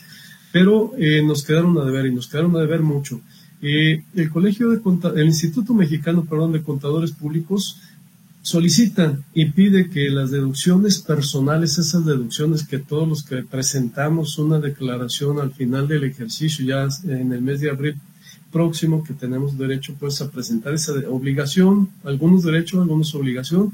pero 0.50 0.92
eh, 0.96 1.22
nos 1.22 1.44
quedaron 1.44 1.78
a 1.78 1.84
deber 1.84 2.06
y 2.06 2.14
nos 2.14 2.28
quedaron 2.28 2.56
a 2.56 2.60
deber 2.60 2.80
mucho. 2.82 3.20
Eh, 3.60 4.02
el 4.14 4.30
colegio 4.30 4.70
de 4.70 4.80
el 5.14 5.26
Instituto 5.26 5.72
Mexicano, 5.74 6.26
de 6.52 6.62
Contadores 6.62 7.12
Públicos 7.12 7.78
solicita 8.42 9.18
y 9.34 9.46
pide 9.46 9.88
que 9.88 10.10
las 10.10 10.32
deducciones 10.32 10.98
personales, 10.98 11.78
esas 11.78 12.04
deducciones 12.04 12.66
que 12.66 12.78
todos 12.78 13.08
los 13.08 13.22
que 13.22 13.44
presentamos 13.44 14.38
una 14.38 14.58
declaración 14.58 15.38
al 15.38 15.52
final 15.52 15.86
del 15.86 16.04
ejercicio, 16.04 16.64
ya 16.64 16.88
en 17.04 17.32
el 17.32 17.40
mes 17.40 17.60
de 17.60 17.70
abril 17.70 17.96
próximo, 18.52 19.02
que 19.02 19.14
tenemos 19.14 19.56
derecho 19.58 19.94
pues 19.98 20.20
a 20.20 20.30
presentar 20.30 20.74
esa 20.74 20.92
obligación, 21.08 21.88
algunos 22.04 22.42
derechos, 22.44 22.80
algunos 22.80 23.14
obligación, 23.14 23.72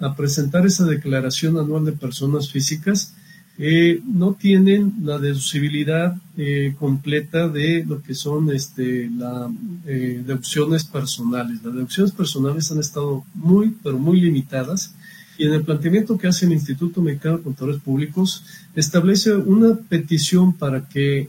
a 0.00 0.14
presentar 0.14 0.66
esa 0.66 0.84
declaración 0.84 1.56
anual 1.56 1.84
de 1.84 1.92
personas 1.92 2.50
físicas, 2.50 3.14
eh, 3.58 4.02
no 4.04 4.34
tienen 4.34 4.94
la 5.02 5.18
deducibilidad 5.18 6.14
eh, 6.36 6.74
completa 6.78 7.48
de 7.48 7.84
lo 7.86 8.02
que 8.02 8.14
son 8.14 8.52
este, 8.52 9.08
las 9.08 9.50
eh, 9.86 10.22
deducciones 10.26 10.84
personales. 10.84 11.62
Las 11.62 11.72
deducciones 11.72 12.12
personales 12.12 12.70
han 12.70 12.80
estado 12.80 13.24
muy, 13.34 13.74
pero 13.82 13.98
muy 13.98 14.20
limitadas. 14.20 14.94
Y 15.38 15.46
en 15.46 15.52
el 15.52 15.62
planteamiento 15.62 16.16
que 16.16 16.28
hace 16.28 16.46
el 16.46 16.52
Instituto 16.52 17.02
Mexicano 17.02 17.38
de 17.38 17.44
Contadores 17.44 17.80
Públicos, 17.80 18.44
establece 18.74 19.34
una 19.34 19.76
petición 19.76 20.52
para 20.54 20.88
que 20.88 21.28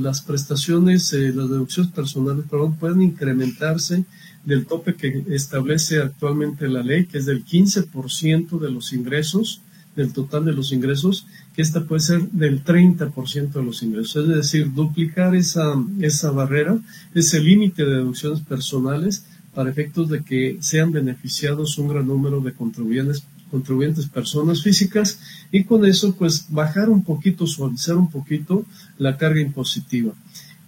las 0.00 0.22
prestaciones, 0.22 1.12
las 1.12 1.50
deducciones 1.50 1.92
personales, 1.92 2.44
perdón, 2.48 2.76
puedan 2.76 3.02
incrementarse 3.02 4.04
del 4.44 4.66
tope 4.66 4.94
que 4.94 5.24
establece 5.30 6.00
actualmente 6.00 6.68
la 6.68 6.82
ley, 6.82 7.06
que 7.06 7.18
es 7.18 7.26
del 7.26 7.44
15% 7.44 8.58
de 8.58 8.70
los 8.70 8.92
ingresos 8.92 9.62
del 9.98 10.12
total 10.12 10.44
de 10.44 10.52
los 10.52 10.72
ingresos, 10.72 11.26
que 11.54 11.60
esta 11.60 11.84
puede 11.84 12.00
ser 12.00 12.20
del 12.30 12.64
30% 12.64 13.50
de 13.50 13.62
los 13.64 13.82
ingresos. 13.82 14.28
Es 14.28 14.36
decir, 14.36 14.72
duplicar 14.72 15.34
esa, 15.34 15.74
esa 16.00 16.30
barrera, 16.30 16.78
ese 17.14 17.40
límite 17.40 17.84
de 17.84 17.96
deducciones 17.96 18.40
personales 18.40 19.24
para 19.52 19.70
efectos 19.70 20.08
de 20.08 20.22
que 20.22 20.56
sean 20.60 20.92
beneficiados 20.92 21.78
un 21.78 21.88
gran 21.88 22.06
número 22.06 22.40
de 22.40 22.52
contribuyentes, 22.52 23.24
contribuyentes 23.50 24.06
personas 24.06 24.62
físicas 24.62 25.20
y 25.50 25.64
con 25.64 25.84
eso 25.84 26.14
pues 26.14 26.46
bajar 26.48 26.90
un 26.90 27.02
poquito, 27.02 27.46
suavizar 27.46 27.96
un 27.96 28.10
poquito 28.10 28.64
la 28.98 29.16
carga 29.16 29.40
impositiva. 29.40 30.12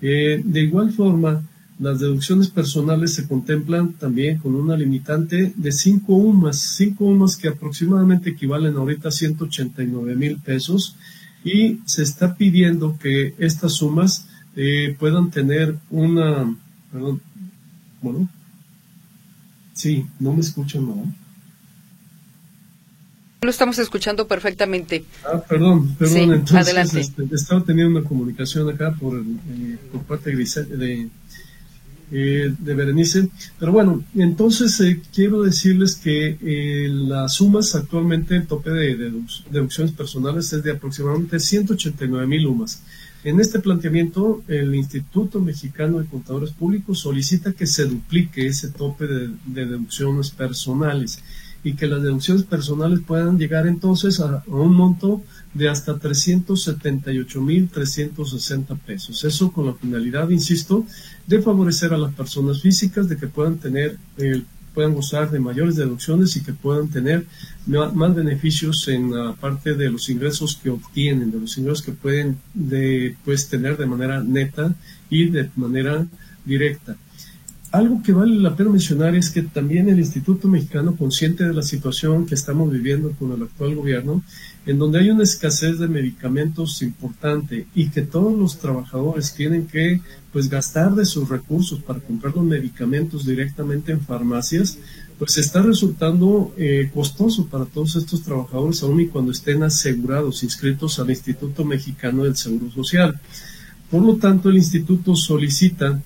Eh, 0.01 0.41
de 0.45 0.61
igual 0.61 0.93
forma, 0.93 1.43
las 1.79 1.99
deducciones 1.99 2.49
personales 2.49 3.15
se 3.15 3.27
contemplan 3.27 3.95
también 3.95 4.39
con 4.39 4.55
una 4.55 4.77
limitante 4.77 5.53
de 5.57 5.73
5 5.73 6.13
UMAS, 6.13 6.59
5 6.77 7.05
UMAS 7.05 7.37
que 7.37 7.49
aproximadamente 7.49 8.31
equivalen 8.31 8.77
ahorita 8.77 9.09
a 9.09 9.13
189 9.13 10.15
mil 10.15 10.37
pesos 10.39 10.97
y 11.43 11.81
se 11.87 12.03
está 12.03 12.37
pidiendo 12.37 12.99
que 12.99 13.35
estas 13.39 13.73
sumas 13.73 14.27
eh, 14.57 14.95
puedan 14.99 15.31
tener 15.31 15.79
una, 15.91 16.55
perdón, 16.93 17.23
bueno, 18.03 18.29
sí, 19.73 20.07
no 20.19 20.35
me 20.35 20.41
escuchan, 20.41 20.87
¿no? 20.87 21.15
Lo 23.43 23.51
estamos 23.51 23.79
escuchando 23.79 24.27
perfectamente. 24.27 25.05
Ah, 25.25 25.43
perdón, 25.49 25.95
perdón. 25.97 26.35
entonces, 26.35 26.57
adelante. 26.57 27.01
Este, 27.01 27.25
estaba 27.33 27.65
teniendo 27.65 27.99
una 27.99 28.09
comunicación 28.09 28.69
acá 28.69 28.95
por, 28.99 29.19
eh, 29.19 29.79
por 29.91 30.03
parte 30.03 30.35
de, 30.37 30.45
de 30.77 31.09
eh, 32.13 32.53
de 32.59 32.75
Berenice. 32.75 33.29
Pero 33.59 33.71
bueno, 33.71 34.05
entonces 34.17 34.81
eh, 34.81 35.01
quiero 35.15 35.43
decirles 35.43 35.95
que 35.95 36.39
eh, 36.43 36.89
las 36.89 37.35
sumas 37.35 37.77
actualmente, 37.77 38.35
el 38.35 38.49
tope 38.49 38.71
de 38.71 39.13
deducciones 39.49 39.93
personales 39.93 40.53
es 40.53 40.65
de 40.65 40.73
aproximadamente 40.73 41.39
189 41.39 42.27
mil 42.27 42.49
UMAS. 42.49 42.83
En 43.23 43.39
este 43.39 43.61
planteamiento, 43.61 44.43
el 44.49 44.75
Instituto 44.75 45.39
Mexicano 45.39 46.01
de 46.01 46.07
Contadores 46.07 46.51
Públicos 46.51 46.99
solicita 46.99 47.53
que 47.53 47.67
se 47.69 47.85
duplique 47.85 48.47
ese 48.47 48.71
tope 48.71 49.07
de, 49.07 49.31
deducciones 49.47 50.31
personales 50.31 51.21
y 51.63 51.75
que 51.75 51.87
las 51.87 52.03
deducciones 52.03 52.45
personales 52.45 53.01
puedan 53.07 53.39
llegar 53.39 53.67
entonces 53.67 54.19
a 54.21 54.43
un 54.47 54.75
monto 54.75 55.23
de 55.53 55.69
hasta 55.69 55.97
378.360 55.97 58.79
pesos. 58.79 59.23
Eso 59.25 59.53
con 59.53 59.67
la 59.67 59.75
finalidad, 59.75 60.31
insisto, 60.31 60.87
de 61.27 61.43
favorecer 61.43 61.93
a 61.93 61.99
las 61.99 62.15
personas 62.15 62.63
físicas, 62.63 63.09
de 63.09 63.17
que 63.17 63.27
puedan 63.27 63.59
tener, 63.59 63.99
eh, 64.17 64.45
puedan 64.75 64.95
gozar 64.95 65.29
de 65.31 65.41
mayores 65.41 65.77
deducciones 65.77 66.37
y 66.37 66.43
que 66.43 66.53
puedan 66.53 66.89
tener 66.89 67.27
más 67.67 68.15
beneficios 68.15 68.87
en 68.89 69.13
la 69.13 69.35
parte 69.35 69.75
de 69.75 69.91
los 69.91 70.09
ingresos 70.09 70.59
que 70.63 70.71
obtienen, 70.71 71.31
de 71.31 71.41
los 71.41 71.59
ingresos 71.59 71.83
que 71.83 71.93
pueden 71.93 72.39
de, 72.55 73.17
pues, 73.25 73.49
tener 73.49 73.77
de 73.77 73.87
manera 73.87 74.23
neta 74.23 74.75
y 75.11 75.29
de 75.29 75.51
manera 75.57 76.07
directa. 76.45 76.97
Algo 77.73 78.03
que 78.03 78.13
vale 78.13 78.35
la 78.35 78.57
pena 78.57 78.71
mencionar 78.71 79.15
es 79.15 79.31
que 79.31 79.43
también 79.43 79.89
el 79.89 80.01
Instituto 80.01 80.49
Mexicano, 80.49 80.97
consciente 80.97 81.45
de 81.45 81.55
la 81.55 81.63
situación 81.63 82.27
que 82.27 82.35
estamos 82.35 82.69
viviendo 82.69 83.13
con 83.13 83.31
el 83.31 83.45
actual 83.45 83.77
gobierno, 83.77 84.25
en 84.67 84.77
donde 84.77 84.99
hay 84.99 85.11
una 85.11 85.23
escasez 85.23 85.79
de 85.79 85.87
medicamentos 85.87 86.83
importante 86.83 87.69
y 87.73 87.89
que 87.91 88.03
todos 88.03 88.37
los 88.37 88.59
trabajadores 88.59 89.35
tienen 89.35 89.69
que 89.69 90.01
pues 90.33 90.51
gastar 90.51 90.97
de 90.97 91.05
sus 91.05 91.29
recursos 91.29 91.81
para 91.81 92.01
comprar 92.01 92.35
los 92.35 92.45
medicamentos 92.45 93.25
directamente 93.25 93.93
en 93.93 94.01
farmacias, 94.01 94.77
pues 95.17 95.39
está 95.39 95.63
resultando 95.63 96.53
eh, 96.57 96.91
costoso 96.93 97.47
para 97.47 97.67
todos 97.67 97.95
estos 97.95 98.23
trabajadores, 98.23 98.83
aun 98.83 99.01
y 99.01 99.07
cuando 99.07 99.31
estén 99.31 99.63
asegurados, 99.63 100.43
inscritos 100.43 100.99
al 100.99 101.11
Instituto 101.11 101.65
Mexicano 101.65 102.25
del 102.25 102.35
Seguro 102.35 102.69
Social. 102.73 103.21
Por 103.93 104.03
lo 104.03 104.17
tanto, 104.17 104.51
el 104.51 104.57
instituto 104.57 105.15
solicita 105.15 106.01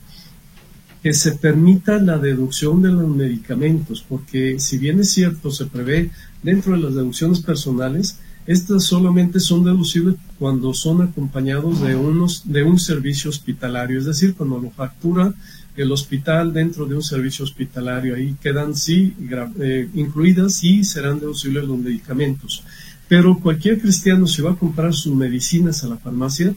que 1.04 1.12
se 1.12 1.32
permita 1.32 1.99
la 1.99 2.16
deducción 2.16 2.80
de 2.80 2.90
los 2.90 3.06
medicamentos, 3.06 4.02
porque 4.08 4.58
si 4.58 4.78
bien 4.78 5.00
es 5.00 5.11
cierto, 5.11 5.50
se 5.50 5.66
prevé 5.66 6.11
dentro 6.42 6.73
de 6.73 6.78
las 6.78 6.94
deducciones 6.94 7.40
personales, 7.40 8.18
estas 8.46 8.84
solamente 8.84 9.38
son 9.38 9.64
deducibles 9.64 10.14
cuando 10.38 10.73
son 10.73 11.02
acompañados 11.02 11.82
de, 11.82 11.94
unos, 11.94 12.50
de 12.50 12.62
un 12.62 12.78
servicio 12.78 13.28
hospitalario, 13.28 13.99
es 13.99 14.06
decir, 14.06 14.34
cuando 14.34 14.58
lo 14.58 14.70
factura 14.70 15.34
el 15.76 15.92
hospital 15.92 16.54
dentro 16.54 16.87
de 16.87 16.94
un 16.94 17.02
servicio 17.02 17.44
hospitalario. 17.44 18.14
Ahí 18.14 18.34
quedan 18.40 18.75
sí 18.75 19.14
eh, 19.61 19.90
incluidas 19.92 20.64
y 20.64 20.84
serán 20.84 21.20
deducibles 21.20 21.64
los 21.64 21.78
medicamentos. 21.78 22.64
Pero 23.08 23.38
cualquier 23.40 23.78
cristiano 23.78 24.26
si 24.26 24.40
va 24.40 24.52
a 24.52 24.56
comprar 24.56 24.94
sus 24.94 25.14
medicinas 25.14 25.84
a 25.84 25.88
la 25.88 25.99
farmacia, 25.99 26.54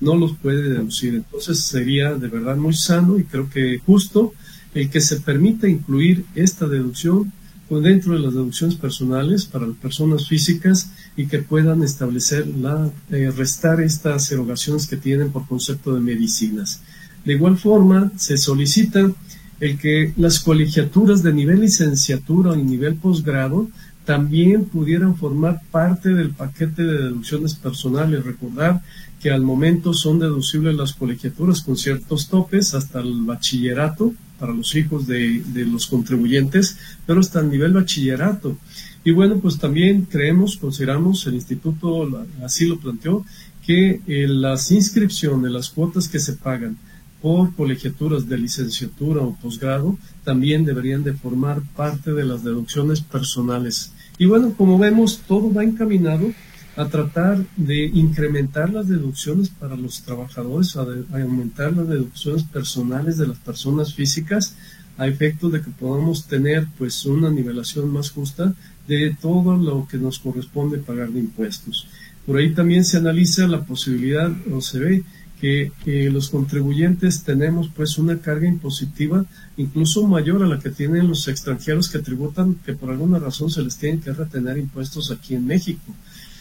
no 0.00 0.16
los 0.16 0.36
puede 0.36 0.62
deducir. 0.62 1.14
Entonces 1.14 1.60
sería 1.60 2.14
de 2.14 2.28
verdad 2.28 2.56
muy 2.56 2.74
sano 2.74 3.18
y 3.18 3.24
creo 3.24 3.48
que 3.50 3.78
justo 3.84 4.32
el 4.74 4.90
que 4.90 5.00
se 5.00 5.20
permita 5.20 5.68
incluir 5.68 6.24
esta 6.34 6.66
deducción 6.66 7.32
dentro 7.68 8.14
de 8.14 8.20
las 8.20 8.32
deducciones 8.32 8.76
personales 8.76 9.44
para 9.44 9.66
las 9.66 9.76
personas 9.76 10.26
físicas 10.26 10.90
y 11.16 11.26
que 11.26 11.40
puedan 11.40 11.82
establecer 11.82 12.46
la, 12.46 12.90
eh, 13.10 13.30
restar 13.36 13.80
estas 13.82 14.32
erogaciones 14.32 14.86
que 14.86 14.96
tienen 14.96 15.30
por 15.30 15.46
concepto 15.46 15.94
de 15.94 16.00
medicinas. 16.00 16.80
De 17.24 17.34
igual 17.34 17.58
forma, 17.58 18.10
se 18.16 18.38
solicita 18.38 19.12
el 19.60 19.78
que 19.78 20.14
las 20.16 20.40
colegiaturas 20.40 21.22
de 21.22 21.32
nivel 21.32 21.60
licenciatura 21.60 22.56
y 22.56 22.62
nivel 22.62 22.94
posgrado 22.94 23.68
también 24.08 24.64
pudieran 24.64 25.16
formar 25.16 25.60
parte 25.70 26.08
del 26.14 26.30
paquete 26.30 26.82
de 26.82 27.02
deducciones 27.02 27.54
personales. 27.54 28.24
Recordar 28.24 28.80
que 29.20 29.30
al 29.30 29.42
momento 29.42 29.92
son 29.92 30.18
deducibles 30.18 30.76
las 30.76 30.94
colegiaturas 30.94 31.60
con 31.60 31.76
ciertos 31.76 32.30
topes 32.30 32.72
hasta 32.72 33.00
el 33.00 33.12
bachillerato 33.24 34.14
para 34.38 34.54
los 34.54 34.74
hijos 34.76 35.06
de, 35.06 35.42
los 35.66 35.88
contribuyentes, 35.88 36.78
pero 37.06 37.20
hasta 37.20 37.40
el 37.40 37.50
nivel 37.50 37.74
bachillerato. 37.74 38.56
Y 39.04 39.10
bueno, 39.10 39.40
pues 39.40 39.58
también 39.58 40.06
creemos, 40.10 40.56
consideramos, 40.56 41.26
el 41.26 41.34
instituto 41.34 42.08
así 42.42 42.64
lo 42.64 42.80
planteó, 42.80 43.26
que 43.66 44.00
eh, 44.06 44.26
las 44.26 44.70
inscripciones, 44.70 45.52
las 45.52 45.68
cuotas 45.68 46.08
que 46.08 46.18
se 46.18 46.32
pagan 46.32 46.78
por 47.20 47.54
colegiaturas 47.54 48.26
de 48.26 48.38
licenciatura 48.38 49.20
o 49.20 49.36
posgrado 49.36 49.98
también 50.24 50.64
deberían 50.64 51.04
de 51.04 51.12
formar 51.12 51.60
parte 51.76 52.14
de 52.14 52.24
las 52.24 52.42
deducciones 52.42 53.02
personales. 53.02 53.92
Y 54.18 54.26
bueno, 54.26 54.52
como 54.56 54.78
vemos, 54.78 55.22
todo 55.26 55.52
va 55.52 55.62
encaminado 55.62 56.32
a 56.76 56.86
tratar 56.86 57.44
de 57.56 57.86
incrementar 57.86 58.70
las 58.70 58.88
deducciones 58.88 59.48
para 59.48 59.76
los 59.76 60.02
trabajadores, 60.02 60.76
a, 60.76 60.86
aumentar 61.12 61.72
las 61.72 61.88
deducciones 61.88 62.44
personales 62.44 63.16
de 63.18 63.26
las 63.26 63.38
personas 63.38 63.94
físicas, 63.94 64.56
a 64.96 65.06
efecto 65.06 65.48
de 65.48 65.60
que 65.62 65.70
podamos 65.70 66.26
tener 66.26 66.66
pues 66.76 67.04
una 67.06 67.30
nivelación 67.30 67.92
más 67.92 68.10
justa 68.10 68.54
de 68.88 69.16
todo 69.20 69.56
lo 69.56 69.86
que 69.88 69.98
nos 69.98 70.18
corresponde 70.18 70.78
pagar 70.78 71.10
de 71.10 71.20
impuestos. 71.20 71.88
Por 72.26 72.38
ahí 72.38 72.52
también 72.52 72.84
se 72.84 72.96
analiza 72.96 73.46
la 73.46 73.64
posibilidad, 73.64 74.30
o 74.52 74.60
se 74.60 74.78
ve, 74.78 75.02
que, 75.40 75.72
los 76.12 76.30
contribuyentes 76.30 77.22
tenemos 77.22 77.70
pues 77.74 77.98
una 77.98 78.18
carga 78.18 78.48
impositiva 78.48 79.24
incluso 79.56 80.06
mayor 80.06 80.42
a 80.42 80.46
la 80.46 80.58
que 80.58 80.70
tienen 80.70 81.08
los 81.08 81.28
extranjeros 81.28 81.88
que 81.88 81.98
tributan, 81.98 82.56
que 82.64 82.74
por 82.74 82.90
alguna 82.90 83.18
razón 83.18 83.50
se 83.50 83.62
les 83.62 83.76
tienen 83.76 84.00
que 84.00 84.12
retener 84.12 84.58
impuestos 84.58 85.10
aquí 85.10 85.34
en 85.34 85.46
México. 85.46 85.94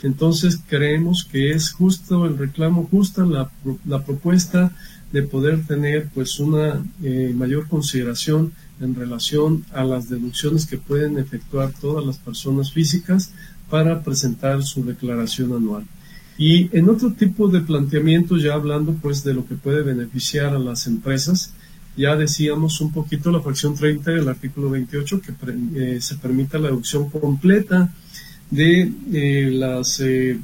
Entonces 0.04 0.60
creemos 0.68 1.28
que 1.30 1.52
es 1.52 1.72
justo 1.72 2.26
el 2.26 2.38
reclamo, 2.38 2.88
justa 2.90 3.26
la, 3.26 3.50
la 3.86 4.04
propuesta 4.04 4.72
de 5.12 5.24
poder 5.24 5.66
tener 5.66 6.10
pues 6.14 6.40
una 6.40 6.84
eh, 7.02 7.34
mayor 7.36 7.68
consideración 7.68 8.54
en 8.80 8.94
relación 8.94 9.66
a 9.74 9.84
las 9.84 10.10
deducciones 10.10 10.66
que 10.66 10.78
pueden 10.78 11.18
efectuar 11.18 11.72
todas 11.74 12.06
las 12.06 12.18
personas 12.18 12.72
físicas 12.72 13.32
para 13.70 14.04
presentar 14.04 14.64
su 14.64 14.84
declaración 14.84 15.54
anual. 15.54 15.86
Y 16.38 16.70
en 16.78 16.90
otro 16.90 17.14
tipo 17.14 17.48
de 17.48 17.62
planteamiento, 17.62 18.38
ya 18.38 18.54
hablando 18.54 18.94
pues 18.94 19.24
de 19.24 19.34
lo 19.34 19.48
que 19.48 19.56
puede 19.56 19.82
beneficiar 19.82 20.54
a 20.54 20.60
las 20.60 20.86
empresas, 20.86 21.54
ya 21.98 22.16
decíamos 22.16 22.80
un 22.80 22.92
poquito 22.92 23.32
la 23.32 23.42
fracción 23.42 23.74
30 23.74 24.12
del 24.12 24.28
artículo 24.28 24.70
28 24.70 25.20
que 25.20 25.34
eh, 25.76 25.98
se 26.00 26.16
permita 26.18 26.60
la 26.60 26.68
deducción 26.68 27.10
completa 27.10 27.92
de 28.52 28.92
eh, 29.12 29.50
las, 29.52 30.00
eh, 30.00 30.40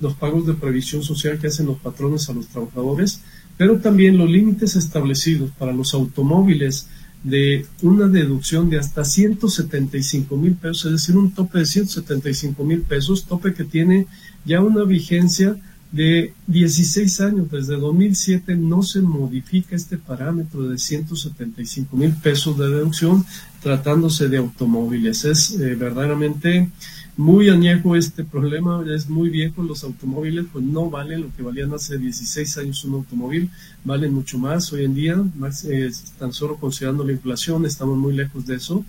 los 0.00 0.14
pagos 0.14 0.46
de 0.46 0.54
previsión 0.54 1.02
social 1.02 1.38
que 1.38 1.48
hacen 1.48 1.66
los 1.66 1.78
patrones 1.78 2.28
a 2.30 2.32
los 2.32 2.48
trabajadores, 2.48 3.20
pero 3.58 3.78
también 3.78 4.16
los 4.16 4.30
límites 4.30 4.76
establecidos 4.76 5.50
para 5.58 5.72
los 5.72 5.92
automóviles 5.92 6.88
de 7.24 7.66
una 7.82 8.06
deducción 8.06 8.70
de 8.70 8.78
hasta 8.78 9.04
175 9.04 10.36
mil 10.36 10.54
pesos, 10.54 10.86
es 10.86 10.92
decir, 10.92 11.16
un 11.16 11.32
tope 11.32 11.60
de 11.60 11.66
175 11.66 12.62
mil 12.64 12.82
pesos, 12.82 13.24
tope 13.24 13.54
que 13.54 13.64
tiene 13.64 14.06
ya 14.44 14.60
una 14.60 14.84
vigencia 14.84 15.56
de 15.90 16.34
16 16.48 17.20
años. 17.22 17.50
Desde 17.50 17.76
2007 17.76 18.56
no 18.56 18.82
se 18.82 19.00
modifica 19.00 19.74
este 19.74 19.96
parámetro 19.96 20.68
de 20.68 20.76
175 20.76 21.96
mil 21.96 22.12
pesos 22.12 22.58
de 22.58 22.68
deducción 22.68 23.24
tratándose 23.62 24.28
de 24.28 24.38
automóviles. 24.38 25.24
Es 25.24 25.52
eh, 25.52 25.76
verdaderamente 25.76 26.68
muy 27.16 27.48
añejo 27.48 27.94
este 27.96 28.24
problema, 28.24 28.84
es 28.92 29.08
muy 29.08 29.30
viejo, 29.30 29.62
los 29.62 29.84
automóviles 29.84 30.46
pues 30.52 30.64
no 30.64 30.90
valen 30.90 31.22
lo 31.22 31.32
que 31.34 31.42
valían 31.42 31.72
hace 31.72 31.96
16 31.96 32.58
años 32.58 32.84
un 32.84 32.94
automóvil, 32.94 33.50
valen 33.84 34.12
mucho 34.12 34.38
más 34.38 34.72
hoy 34.72 34.84
en 34.84 34.94
día, 34.94 35.22
más, 35.36 35.64
eh, 35.64 35.90
tan 36.18 36.32
solo 36.32 36.56
considerando 36.56 37.04
la 37.04 37.12
inflación, 37.12 37.66
estamos 37.66 37.96
muy 37.96 38.14
lejos 38.14 38.46
de 38.46 38.56
eso. 38.56 38.84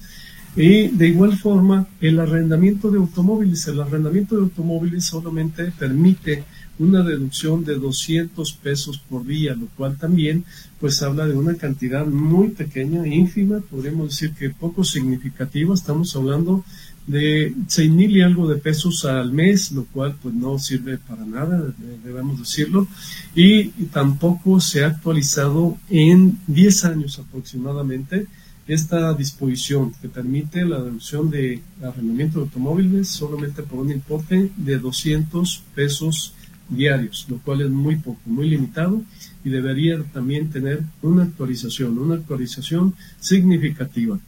Y 0.56 0.88
de 0.88 1.10
igual 1.10 1.38
forma, 1.38 1.88
el 2.00 2.20
arrendamiento 2.20 2.90
de 2.90 2.98
automóviles, 2.98 3.68
el 3.68 3.82
arrendamiento 3.82 4.38
de 4.38 4.44
automóviles 4.44 5.04
solamente 5.04 5.66
permite 5.78 6.46
una 6.80 7.04
deducción 7.04 7.64
de 7.64 7.76
200 7.76 8.54
pesos 8.54 8.98
por 8.98 9.26
día, 9.26 9.54
lo 9.54 9.68
cual 9.68 9.98
también 9.98 10.46
pues 10.80 11.02
habla 11.02 11.26
de 11.26 11.36
una 11.36 11.56
cantidad 11.56 12.06
muy 12.06 12.50
pequeña, 12.50 13.08
ínfima, 13.08 13.60
podríamos 13.60 14.10
decir 14.10 14.34
que 14.34 14.50
poco 14.50 14.84
significativa, 14.84 15.74
estamos 15.74 16.16
hablando 16.16 16.64
de 17.08 17.54
seis 17.68 17.92
mil 17.92 18.16
y 18.16 18.22
algo 18.22 18.48
de 18.48 18.56
pesos 18.56 19.06
al 19.06 19.32
mes, 19.32 19.72
lo 19.72 19.86
cual 19.86 20.16
pues 20.22 20.34
no 20.34 20.58
sirve 20.58 20.98
para 20.98 21.26
nada, 21.26 21.74
debemos 22.04 22.40
decirlo, 22.40 22.88
y 23.36 23.66
tampoco 23.92 24.60
se 24.60 24.84
ha 24.84 24.88
actualizado 24.88 25.78
en 25.90 26.40
10 26.48 26.86
años 26.86 27.20
aproximadamente 27.20 28.28
esta 28.68 29.14
disposición 29.14 29.94
que 30.02 30.10
permite 30.10 30.66
la 30.66 30.82
deducción 30.82 31.30
de 31.30 31.62
arrendamiento 31.84 32.40
de 32.40 32.46
automóviles 32.46 33.10
solamente 33.10 33.62
por 33.62 33.80
un 33.80 33.92
importe 33.92 34.50
de 34.58 34.80
200 34.80 35.64
pesos 35.76 36.34
diarios, 36.68 37.28
lo 37.30 37.38
cual 37.38 37.62
es 37.62 37.70
muy 37.70 37.98
poco, 37.98 38.20
muy 38.26 38.50
limitado 38.50 39.04
y 39.44 39.50
debería 39.50 40.02
también 40.14 40.50
tener 40.50 40.82
una 41.04 41.24
actualización, 41.24 42.00
una 42.00 42.16
actualización 42.16 42.96
significativa. 43.20 44.20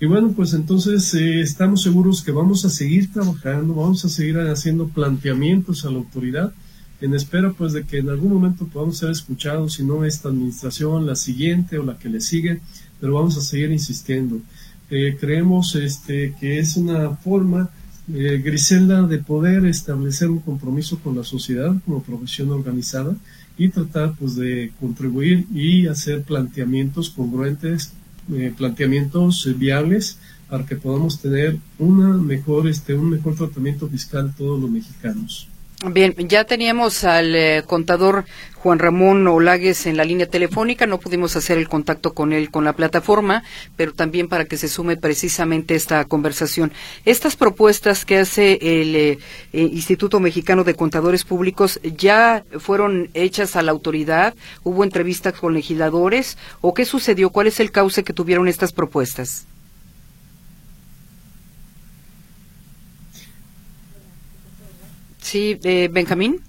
Y 0.00 0.06
bueno, 0.06 0.32
pues 0.32 0.52
entonces 0.54 1.14
eh, 1.14 1.40
estamos 1.40 1.82
seguros 1.82 2.22
que 2.22 2.32
vamos 2.32 2.64
a 2.64 2.70
seguir 2.70 3.12
trabajando, 3.12 3.74
vamos 3.74 4.04
a 4.04 4.08
seguir 4.08 4.38
haciendo 4.38 4.88
planteamientos 4.88 5.84
a 5.84 5.90
la 5.90 5.98
autoridad 5.98 6.52
en 7.04 7.14
espera 7.14 7.52
pues 7.52 7.72
de 7.72 7.84
que 7.84 7.98
en 7.98 8.08
algún 8.08 8.32
momento 8.32 8.66
podamos 8.66 8.98
ser 8.98 9.10
escuchados, 9.10 9.74
si 9.74 9.84
no 9.84 10.04
esta 10.04 10.28
administración, 10.28 11.06
la 11.06 11.16
siguiente 11.16 11.78
o 11.78 11.84
la 11.84 11.98
que 11.98 12.08
le 12.08 12.20
sigue, 12.20 12.60
pero 13.00 13.14
vamos 13.14 13.36
a 13.36 13.42
seguir 13.42 13.70
insistiendo. 13.70 14.40
Eh, 14.90 15.16
creemos 15.18 15.74
este, 15.74 16.34
que 16.40 16.58
es 16.58 16.76
una 16.76 17.10
forma, 17.10 17.70
eh, 18.12 18.40
Griselda, 18.42 19.02
de 19.02 19.18
poder 19.18 19.66
establecer 19.66 20.30
un 20.30 20.40
compromiso 20.40 20.98
con 20.98 21.16
la 21.16 21.24
sociedad 21.24 21.74
como 21.84 22.02
profesión 22.02 22.50
organizada 22.50 23.14
y 23.58 23.68
tratar 23.68 24.14
pues 24.18 24.36
de 24.36 24.72
contribuir 24.80 25.46
y 25.52 25.86
hacer 25.86 26.22
planteamientos 26.22 27.10
congruentes 27.10 27.92
eh, 28.32 28.52
planteamientos 28.56 29.48
viables 29.58 30.18
para 30.48 30.66
que 30.66 30.76
podamos 30.76 31.20
tener 31.20 31.58
una 31.78 32.16
mejor, 32.16 32.68
este, 32.68 32.94
un 32.94 33.10
mejor 33.10 33.34
tratamiento 33.34 33.88
fiscal 33.88 34.32
todos 34.36 34.60
los 34.60 34.70
mexicanos. 34.70 35.48
Bien, 35.82 36.14
ya 36.16 36.44
teníamos 36.44 37.04
al 37.04 37.34
eh, 37.34 37.62
contador 37.66 38.24
Juan 38.54 38.78
Ramón 38.78 39.26
Olagues 39.26 39.84
en 39.84 39.98
la 39.98 40.04
línea 40.04 40.26
telefónica, 40.26 40.86
no 40.86 40.98
pudimos 40.98 41.36
hacer 41.36 41.58
el 41.58 41.68
contacto 41.68 42.14
con 42.14 42.32
él 42.32 42.50
con 42.50 42.64
la 42.64 42.72
plataforma, 42.72 43.42
pero 43.76 43.92
también 43.92 44.28
para 44.28 44.46
que 44.46 44.56
se 44.56 44.68
sume 44.68 44.96
precisamente 44.96 45.74
esta 45.74 46.06
conversación. 46.06 46.72
Estas 47.04 47.36
propuestas 47.36 48.06
que 48.06 48.18
hace 48.18 48.58
el 48.62 48.96
eh, 48.96 49.18
eh, 49.52 49.60
Instituto 49.72 50.20
Mexicano 50.20 50.64
de 50.64 50.74
Contadores 50.74 51.24
Públicos 51.24 51.78
ya 51.82 52.44
fueron 52.58 53.10
hechas 53.12 53.54
a 53.54 53.62
la 53.62 53.72
autoridad, 53.72 54.34
hubo 54.62 54.84
entrevistas 54.84 55.34
con 55.34 55.52
legisladores 55.52 56.38
o 56.62 56.72
qué 56.72 56.86
sucedió, 56.86 57.28
cuál 57.28 57.48
es 57.48 57.60
el 57.60 57.72
cauce 57.72 58.04
que 58.04 58.14
tuvieron 58.14 58.48
estas 58.48 58.72
propuestas. 58.72 59.46
Sí, 65.34 65.58
eh, 65.64 65.88
Benjamín. 65.90 66.40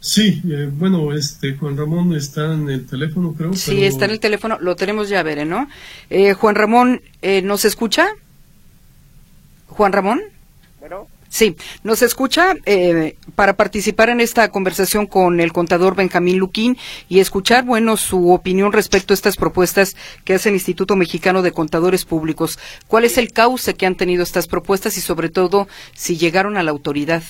Sí, 0.00 0.40
eh, 0.50 0.70
bueno, 0.72 1.12
este 1.12 1.58
Juan 1.58 1.76
Ramón 1.76 2.16
está 2.16 2.54
en 2.54 2.70
el 2.70 2.86
teléfono, 2.86 3.34
creo. 3.36 3.52
Sí, 3.52 3.84
está 3.84 4.06
en 4.06 4.12
el 4.12 4.18
teléfono, 4.18 4.56
lo 4.58 4.76
tenemos 4.76 5.10
ya 5.10 5.20
a 5.20 5.22
ver, 5.22 5.46
¿no? 5.46 5.68
Eh, 6.08 6.32
Juan 6.32 6.54
Ramón, 6.54 7.02
eh, 7.20 7.42
¿nos 7.42 7.66
escucha? 7.66 8.08
Juan 9.66 9.92
Ramón. 9.92 10.22
Bueno. 10.80 11.06
Sí, 11.28 11.54
nos 11.84 12.00
escucha 12.00 12.54
eh, 12.64 13.16
para 13.34 13.56
participar 13.56 14.08
en 14.08 14.22
esta 14.22 14.48
conversación 14.48 15.06
con 15.06 15.38
el 15.38 15.52
contador 15.52 15.94
Benjamín 15.94 16.38
Luquín 16.38 16.78
y 17.10 17.18
escuchar, 17.18 17.66
bueno, 17.66 17.98
su 17.98 18.32
opinión 18.32 18.72
respecto 18.72 19.12
a 19.12 19.16
estas 19.16 19.36
propuestas 19.36 19.96
que 20.24 20.32
hace 20.32 20.48
el 20.48 20.54
Instituto 20.54 20.96
Mexicano 20.96 21.42
de 21.42 21.52
Contadores 21.52 22.06
Públicos. 22.06 22.58
¿Cuál 22.86 23.04
es 23.04 23.18
el 23.18 23.32
cauce 23.32 23.74
que 23.74 23.84
han 23.84 23.96
tenido 23.96 24.22
estas 24.22 24.46
propuestas 24.46 24.96
y, 24.96 25.02
sobre 25.02 25.28
todo, 25.28 25.68
si 25.92 26.16
llegaron 26.16 26.56
a 26.56 26.62
la 26.62 26.70
autoridad? 26.70 27.22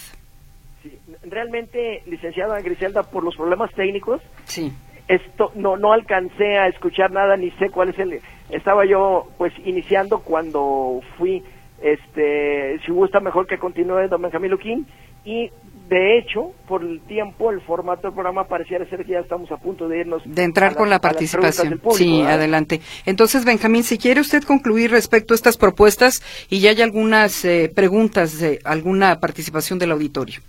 Realmente, 1.23 2.03
licenciada 2.07 2.61
Griselda, 2.61 3.03
por 3.03 3.25
los 3.25 3.37
problemas 3.37 3.71
técnicos, 3.75 4.21
sí. 4.45 4.73
esto 5.09 5.53
no 5.55 5.77
no 5.77 5.93
alcancé 5.93 6.59
a 6.59 6.69
escuchar 6.69 7.11
nada 7.11 7.37
ni 7.37 7.51
sé 7.53 7.71
cuál 7.71 7.91
es 7.91 7.99
el 7.99 8.21
estaba 8.51 8.85
yo 8.85 9.29
pues 9.39 9.53
iniciando 9.65 10.21
cuando 10.21 11.01
fui 11.17 11.43
este 11.83 12.79
si 12.85 12.93
gusta 12.93 13.21
mejor 13.21 13.47
que 13.47 13.59
continúe 13.59 14.09
don 14.09 14.23
Benjamín 14.23 14.51
Luquín 14.51 14.87
y 15.25 15.51
de 15.91 16.19
hecho, 16.19 16.53
por 16.69 16.85
el 16.85 17.01
tiempo, 17.01 17.51
el 17.51 17.61
formato 17.63 18.03
del 18.03 18.13
programa 18.13 18.45
pareciera 18.45 18.89
ser 18.89 19.05
que 19.05 19.11
ya 19.11 19.19
estamos 19.19 19.51
a 19.51 19.57
punto 19.57 19.89
de 19.89 19.99
irnos. 19.99 20.23
De 20.25 20.45
entrar 20.45 20.77
con 20.77 20.89
la 20.89 21.01
participación. 21.01 21.81
sí, 21.95 22.23
adelante. 22.23 22.81
Entonces, 23.07 23.45
Benjamín, 23.45 23.83
si 23.83 23.99
quiere 23.99 24.21
usted 24.21 24.45
concluir 24.45 24.93
respecto 24.93 25.35
a 25.35 25.37
estas 25.37 25.57
propuestas 25.57 26.23
y 26.49 26.61
ya 26.61 26.71
hay 26.71 26.81
algunas 26.83 27.45
eh, 27.45 27.73
preguntas 27.75 28.39
de 28.39 28.61
alguna 28.63 29.19
participación 29.19 29.81
del 29.81 29.91
auditorio. 29.91 30.41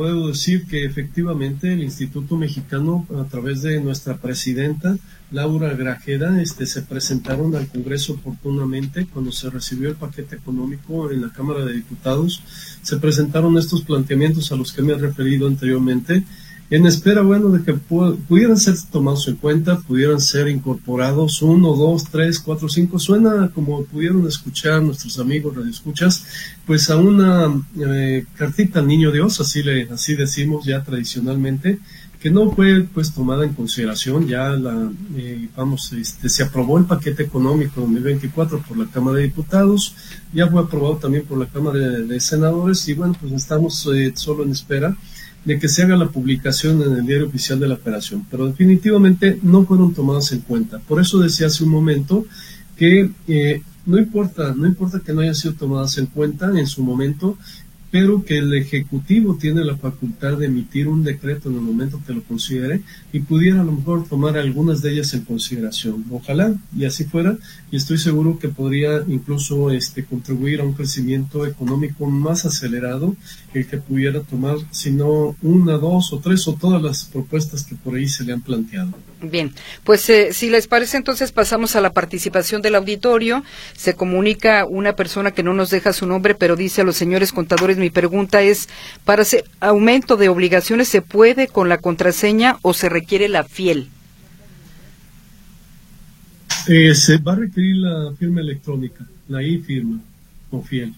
Puedo 0.00 0.28
decir 0.28 0.64
que 0.66 0.86
efectivamente 0.86 1.74
el 1.74 1.82
Instituto 1.82 2.34
Mexicano, 2.34 3.06
a 3.20 3.24
través 3.24 3.60
de 3.60 3.82
nuestra 3.82 4.16
presidenta, 4.16 4.96
Laura 5.30 5.74
Grajeda, 5.74 6.40
este, 6.40 6.64
se 6.64 6.80
presentaron 6.80 7.54
al 7.54 7.68
Congreso 7.68 8.14
oportunamente 8.14 9.04
cuando 9.12 9.30
se 9.30 9.50
recibió 9.50 9.90
el 9.90 9.96
paquete 9.96 10.36
económico 10.36 11.10
en 11.10 11.20
la 11.20 11.28
Cámara 11.28 11.66
de 11.66 11.74
Diputados. 11.74 12.42
Se 12.80 12.96
presentaron 12.96 13.58
estos 13.58 13.82
planteamientos 13.82 14.50
a 14.50 14.56
los 14.56 14.72
que 14.72 14.80
me 14.80 14.94
he 14.94 14.96
referido 14.96 15.46
anteriormente 15.46 16.24
en 16.70 16.86
espera, 16.86 17.22
bueno, 17.22 17.48
de 17.48 17.64
que 17.64 17.72
pudieran 17.74 18.56
ser 18.56 18.76
tomados 18.92 19.26
en 19.26 19.34
cuenta, 19.34 19.80
pudieran 19.80 20.20
ser 20.20 20.46
incorporados 20.46 21.42
uno, 21.42 21.74
dos, 21.74 22.04
tres, 22.04 22.38
cuatro, 22.38 22.68
cinco, 22.68 23.00
suena 23.00 23.50
como 23.52 23.84
pudieron 23.84 24.26
escuchar 24.28 24.80
nuestros 24.80 25.18
amigos 25.18 25.56
escuchas, 25.66 26.24
pues 26.66 26.88
a 26.88 26.96
una 26.96 27.52
eh, 27.76 28.24
cartita 28.36 28.78
al 28.78 28.86
niño 28.86 29.10
Dios, 29.10 29.40
así 29.40 29.64
le, 29.64 29.88
así 29.90 30.14
decimos 30.14 30.64
ya 30.64 30.84
tradicionalmente, 30.84 31.80
que 32.20 32.30
no 32.30 32.52
fue 32.52 32.86
pues 32.94 33.12
tomada 33.12 33.44
en 33.44 33.54
consideración, 33.54 34.28
ya 34.28 34.50
la, 34.50 34.92
eh, 35.16 35.48
vamos, 35.56 35.92
este, 35.92 36.28
se 36.28 36.44
aprobó 36.44 36.78
el 36.78 36.84
paquete 36.84 37.24
económico 37.24 37.80
2024 37.80 38.60
por 38.60 38.76
la 38.76 38.86
Cámara 38.86 39.16
de 39.16 39.24
Diputados, 39.24 39.96
ya 40.32 40.46
fue 40.46 40.60
aprobado 40.60 40.98
también 40.98 41.24
por 41.24 41.36
la 41.36 41.46
Cámara 41.46 41.80
de, 41.80 42.20
Senadores 42.20 42.86
y 42.88 42.94
bueno, 42.94 43.16
pues 43.20 43.32
estamos 43.32 43.88
eh, 43.92 44.12
solo 44.14 44.44
en 44.44 44.52
espera 44.52 44.96
de 45.44 45.58
que 45.58 45.68
se 45.68 45.82
haga 45.82 45.96
la 45.96 46.08
publicación 46.08 46.82
en 46.82 46.92
el 46.92 47.06
diario 47.06 47.26
oficial 47.26 47.58
de 47.58 47.68
la 47.68 47.74
operación, 47.74 48.26
pero 48.30 48.46
definitivamente 48.46 49.38
no 49.42 49.64
fueron 49.64 49.94
tomadas 49.94 50.32
en 50.32 50.40
cuenta. 50.40 50.78
Por 50.80 51.00
eso 51.00 51.18
decía 51.18 51.46
hace 51.46 51.64
un 51.64 51.70
momento 51.70 52.26
que 52.76 53.10
eh, 53.26 53.62
no 53.86 53.98
importa, 53.98 54.54
no 54.54 54.66
importa 54.66 55.00
que 55.00 55.12
no 55.12 55.20
hayan 55.22 55.34
sido 55.34 55.54
tomadas 55.54 55.96
en 55.98 56.06
cuenta 56.06 56.50
en 56.58 56.66
su 56.66 56.82
momento, 56.82 57.38
pero 57.90 58.24
que 58.24 58.38
el 58.38 58.54
Ejecutivo 58.54 59.36
tiene 59.36 59.64
la 59.64 59.76
facultad 59.76 60.38
de 60.38 60.46
emitir 60.46 60.88
un 60.88 61.02
decreto 61.02 61.48
en 61.48 61.56
el 61.56 61.60
momento 61.60 62.00
que 62.06 62.12
lo 62.12 62.22
considere 62.22 62.82
y 63.12 63.20
pudiera 63.20 63.60
a 63.60 63.64
lo 63.64 63.72
mejor 63.72 64.06
tomar 64.08 64.38
algunas 64.38 64.80
de 64.80 64.92
ellas 64.92 65.12
en 65.14 65.24
consideración. 65.24 66.04
Ojalá 66.10 66.54
y 66.76 66.84
así 66.84 67.04
fuera, 67.04 67.36
y 67.70 67.76
estoy 67.76 67.98
seguro 67.98 68.38
que 68.38 68.48
podría 68.48 69.02
incluso 69.08 69.70
este, 69.70 70.04
contribuir 70.04 70.60
a 70.60 70.64
un 70.64 70.74
crecimiento 70.74 71.46
económico 71.46 72.06
más 72.06 72.44
acelerado 72.44 73.16
el 73.54 73.66
que 73.66 73.78
pudiera 73.78 74.20
tomar, 74.20 74.56
si 74.70 74.92
no 74.92 75.36
una, 75.42 75.76
dos 75.78 76.12
o 76.12 76.20
tres 76.20 76.46
o 76.46 76.54
todas 76.54 76.80
las 76.80 77.04
propuestas 77.04 77.64
que 77.64 77.74
por 77.74 77.96
ahí 77.96 78.08
se 78.08 78.24
le 78.24 78.32
han 78.32 78.40
planteado. 78.40 78.92
Bien, 79.22 79.52
pues 79.84 80.08
eh, 80.08 80.32
si 80.32 80.48
les 80.48 80.66
parece 80.66 80.96
entonces 80.96 81.32
pasamos 81.32 81.76
a 81.76 81.80
la 81.80 81.92
participación 81.92 82.62
del 82.62 82.74
auditorio. 82.74 83.44
Se 83.74 83.94
comunica 83.94 84.64
una 84.64 84.94
persona 84.94 85.32
que 85.32 85.42
no 85.42 85.52
nos 85.52 85.70
deja 85.70 85.92
su 85.92 86.06
nombre, 86.06 86.34
pero 86.34 86.56
dice 86.56 86.80
a 86.80 86.84
los 86.84 86.96
señores 86.96 87.32
contadores, 87.32 87.76
mi 87.80 87.90
pregunta 87.90 88.42
es, 88.42 88.68
¿para 89.04 89.22
ese 89.22 89.44
aumento 89.60 90.16
de 90.16 90.28
obligaciones 90.28 90.88
se 90.88 91.02
puede 91.02 91.48
con 91.48 91.68
la 91.68 91.78
contraseña 91.78 92.58
o 92.62 92.74
se 92.74 92.88
requiere 92.88 93.28
la 93.28 93.44
fiel? 93.44 93.88
Eh, 96.68 96.94
se 96.94 97.18
va 97.18 97.32
a 97.32 97.36
requerir 97.36 97.76
la 97.76 98.12
firma 98.18 98.40
electrónica, 98.40 99.04
la 99.28 99.42
e-firma 99.42 99.98
o 100.50 100.62
fiel. 100.62 100.94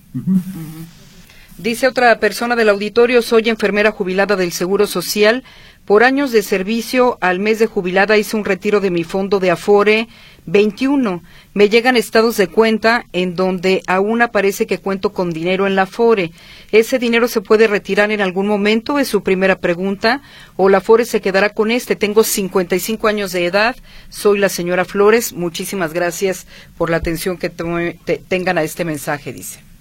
Dice 1.59 1.87
otra 1.87 2.19
persona 2.19 2.57
del 2.57 2.71
auditorio, 2.71 3.23
soy 3.23 3.49
enfermera 3.49 3.93
jubilada 3.93 4.37
del 4.37 4.53
Seguro 4.53 4.87
Social. 4.87 5.45
Por 5.85 6.03
años 6.03 6.33
de 6.33 6.43
servicio, 6.43 7.19
al 7.21 7.41
mes 7.41 7.59
de 7.59 7.67
jubilada 7.67 8.17
hice 8.17 8.37
un 8.37 8.45
retiro 8.45 8.81
de 8.81 8.91
mi 8.91 9.05
fondo 9.05 9.39
de 9.39 9.51
Afore 9.51 10.09
21. 10.47 11.23
Me 11.55 11.69
llegan 11.69 11.97
estados 11.97 12.37
de 12.37 12.49
cuenta 12.49 13.07
en 13.13 13.37
donde 13.37 13.83
aún 13.87 14.23
aparece 14.23 14.67
que 14.67 14.79
cuento 14.79 15.13
con 15.13 15.33
dinero 15.33 15.67
en 15.67 15.77
la 15.77 15.83
Afore. 15.83 16.33
¿Ese 16.73 16.99
dinero 16.99 17.29
se 17.29 17.41
puede 17.41 17.67
retirar 17.67 18.11
en 18.11 18.21
algún 18.21 18.47
momento? 18.47 18.99
Es 18.99 19.09
su 19.09 19.23
primera 19.23 19.59
pregunta. 19.59 20.23
¿O 20.57 20.69
la 20.69 20.79
Afore 20.79 21.05
se 21.05 21.21
quedará 21.21 21.51
con 21.51 21.71
este? 21.71 21.97
Tengo 21.97 22.25
55 22.25 23.09
años 23.09 23.33
de 23.33 23.47
edad. 23.47 23.77
Soy 24.09 24.39
la 24.39 24.49
señora 24.49 24.85
Flores. 24.85 25.33
Muchísimas 25.33 25.93
gracias 25.93 26.47
por 26.77 26.91
la 26.91 26.97
atención 26.99 27.37
que 27.39 27.51
tengan 27.51 28.59
a 28.59 28.63
este 28.63 28.85
mensaje, 28.85 29.33
dice. 29.33 29.72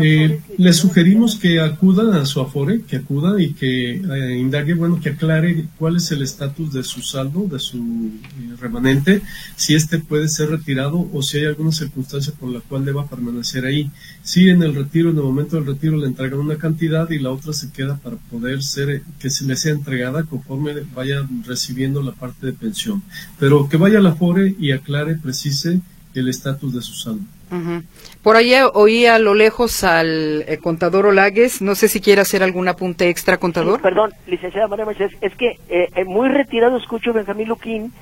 Eh, 0.00 0.40
le 0.56 0.72
sugerimos 0.72 1.36
que 1.36 1.60
acuda 1.60 2.20
a 2.20 2.26
su 2.26 2.40
Afore, 2.40 2.82
que 2.82 2.96
acuda 2.96 3.40
y 3.40 3.54
que 3.54 3.92
eh, 3.92 4.38
indague, 4.38 4.74
bueno, 4.74 5.00
que 5.00 5.10
aclare 5.10 5.66
cuál 5.78 5.96
es 5.96 6.10
el 6.10 6.22
estatus 6.22 6.72
de 6.72 6.82
su 6.82 7.00
saldo, 7.00 7.46
de 7.46 7.58
su 7.58 7.78
eh, 7.78 8.54
remanente, 8.60 9.22
si 9.56 9.74
este 9.74 9.98
puede 9.98 10.28
ser 10.28 10.50
retirado 10.50 11.08
o 11.12 11.22
si 11.22 11.38
hay 11.38 11.46
alguna 11.46 11.72
circunstancia 11.72 12.32
por 12.38 12.50
la 12.50 12.60
cual 12.60 12.84
deba 12.84 13.08
permanecer 13.08 13.64
ahí. 13.64 13.90
Si 14.22 14.48
en 14.48 14.62
el 14.62 14.74
retiro, 14.74 15.10
en 15.10 15.16
el 15.16 15.22
momento 15.22 15.56
del 15.56 15.66
retiro, 15.66 15.96
le 15.96 16.06
entregan 16.06 16.40
una 16.40 16.56
cantidad 16.56 17.08
y 17.10 17.18
la 17.18 17.30
otra 17.30 17.52
se 17.52 17.70
queda 17.70 17.96
para 17.96 18.16
poder 18.16 18.62
ser, 18.62 19.02
que 19.18 19.30
se 19.30 19.44
le 19.44 19.56
sea 19.56 19.72
entregada 19.72 20.24
conforme 20.24 20.74
vaya 20.94 21.26
recibiendo 21.46 22.02
la 22.02 22.12
parte 22.12 22.46
de 22.46 22.52
pensión. 22.52 23.02
Pero 23.38 23.68
que 23.68 23.76
vaya 23.76 23.98
a 23.98 24.02
la 24.02 24.10
Afore 24.10 24.54
y 24.58 24.72
aclare, 24.72 25.16
precise 25.16 25.80
el 26.18 26.28
estatus 26.28 26.74
de 26.74 26.80
su. 26.80 27.20
Por 28.22 28.36
ahí 28.36 28.52
oí 28.74 29.06
a 29.06 29.18
lo 29.18 29.34
lejos 29.34 29.84
al 29.84 30.44
eh, 30.46 30.58
contador 30.58 31.06
Olagues. 31.06 31.62
No 31.62 31.74
sé 31.74 31.88
si 31.88 32.00
quiere 32.00 32.20
hacer 32.20 32.42
algún 32.42 32.68
apunte 32.68 33.08
extra, 33.08 33.38
contador. 33.38 33.80
perdón, 33.80 34.12
licenciada 34.26 34.68
María 34.68 34.84
Mercedes, 34.84 35.16
es 35.20 35.34
que 35.36 35.58
eh, 35.68 35.88
eh, 35.94 36.04
muy 36.04 36.28
retirado 36.28 36.76
escucho 36.76 37.10
a 37.10 37.14
Benjamín 37.14 37.48
Luquín 37.48 37.92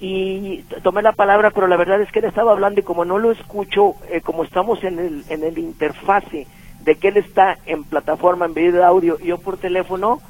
y 0.00 0.64
tomé 0.82 1.02
la 1.02 1.12
palabra, 1.12 1.50
pero 1.50 1.68
la 1.68 1.76
verdad 1.76 2.00
es 2.00 2.10
que 2.10 2.18
él 2.18 2.24
estaba 2.24 2.52
hablando 2.52 2.80
y 2.80 2.82
como 2.82 3.04
no 3.04 3.18
lo 3.18 3.30
escucho, 3.30 3.94
como 4.24 4.42
estamos 4.42 4.82
en 4.82 4.98
el, 4.98 5.24
en 5.28 5.44
el 5.44 5.58
interfase 5.58 6.48
de 6.80 6.96
que 6.96 7.08
él 7.08 7.18
está 7.18 7.58
en 7.66 7.84
plataforma, 7.84 8.46
en 8.46 8.54
video 8.54 8.72
de 8.72 8.82
audio 8.82 9.16
y 9.22 9.28
yo 9.28 9.38
por 9.38 9.58
teléfono, 9.58 10.20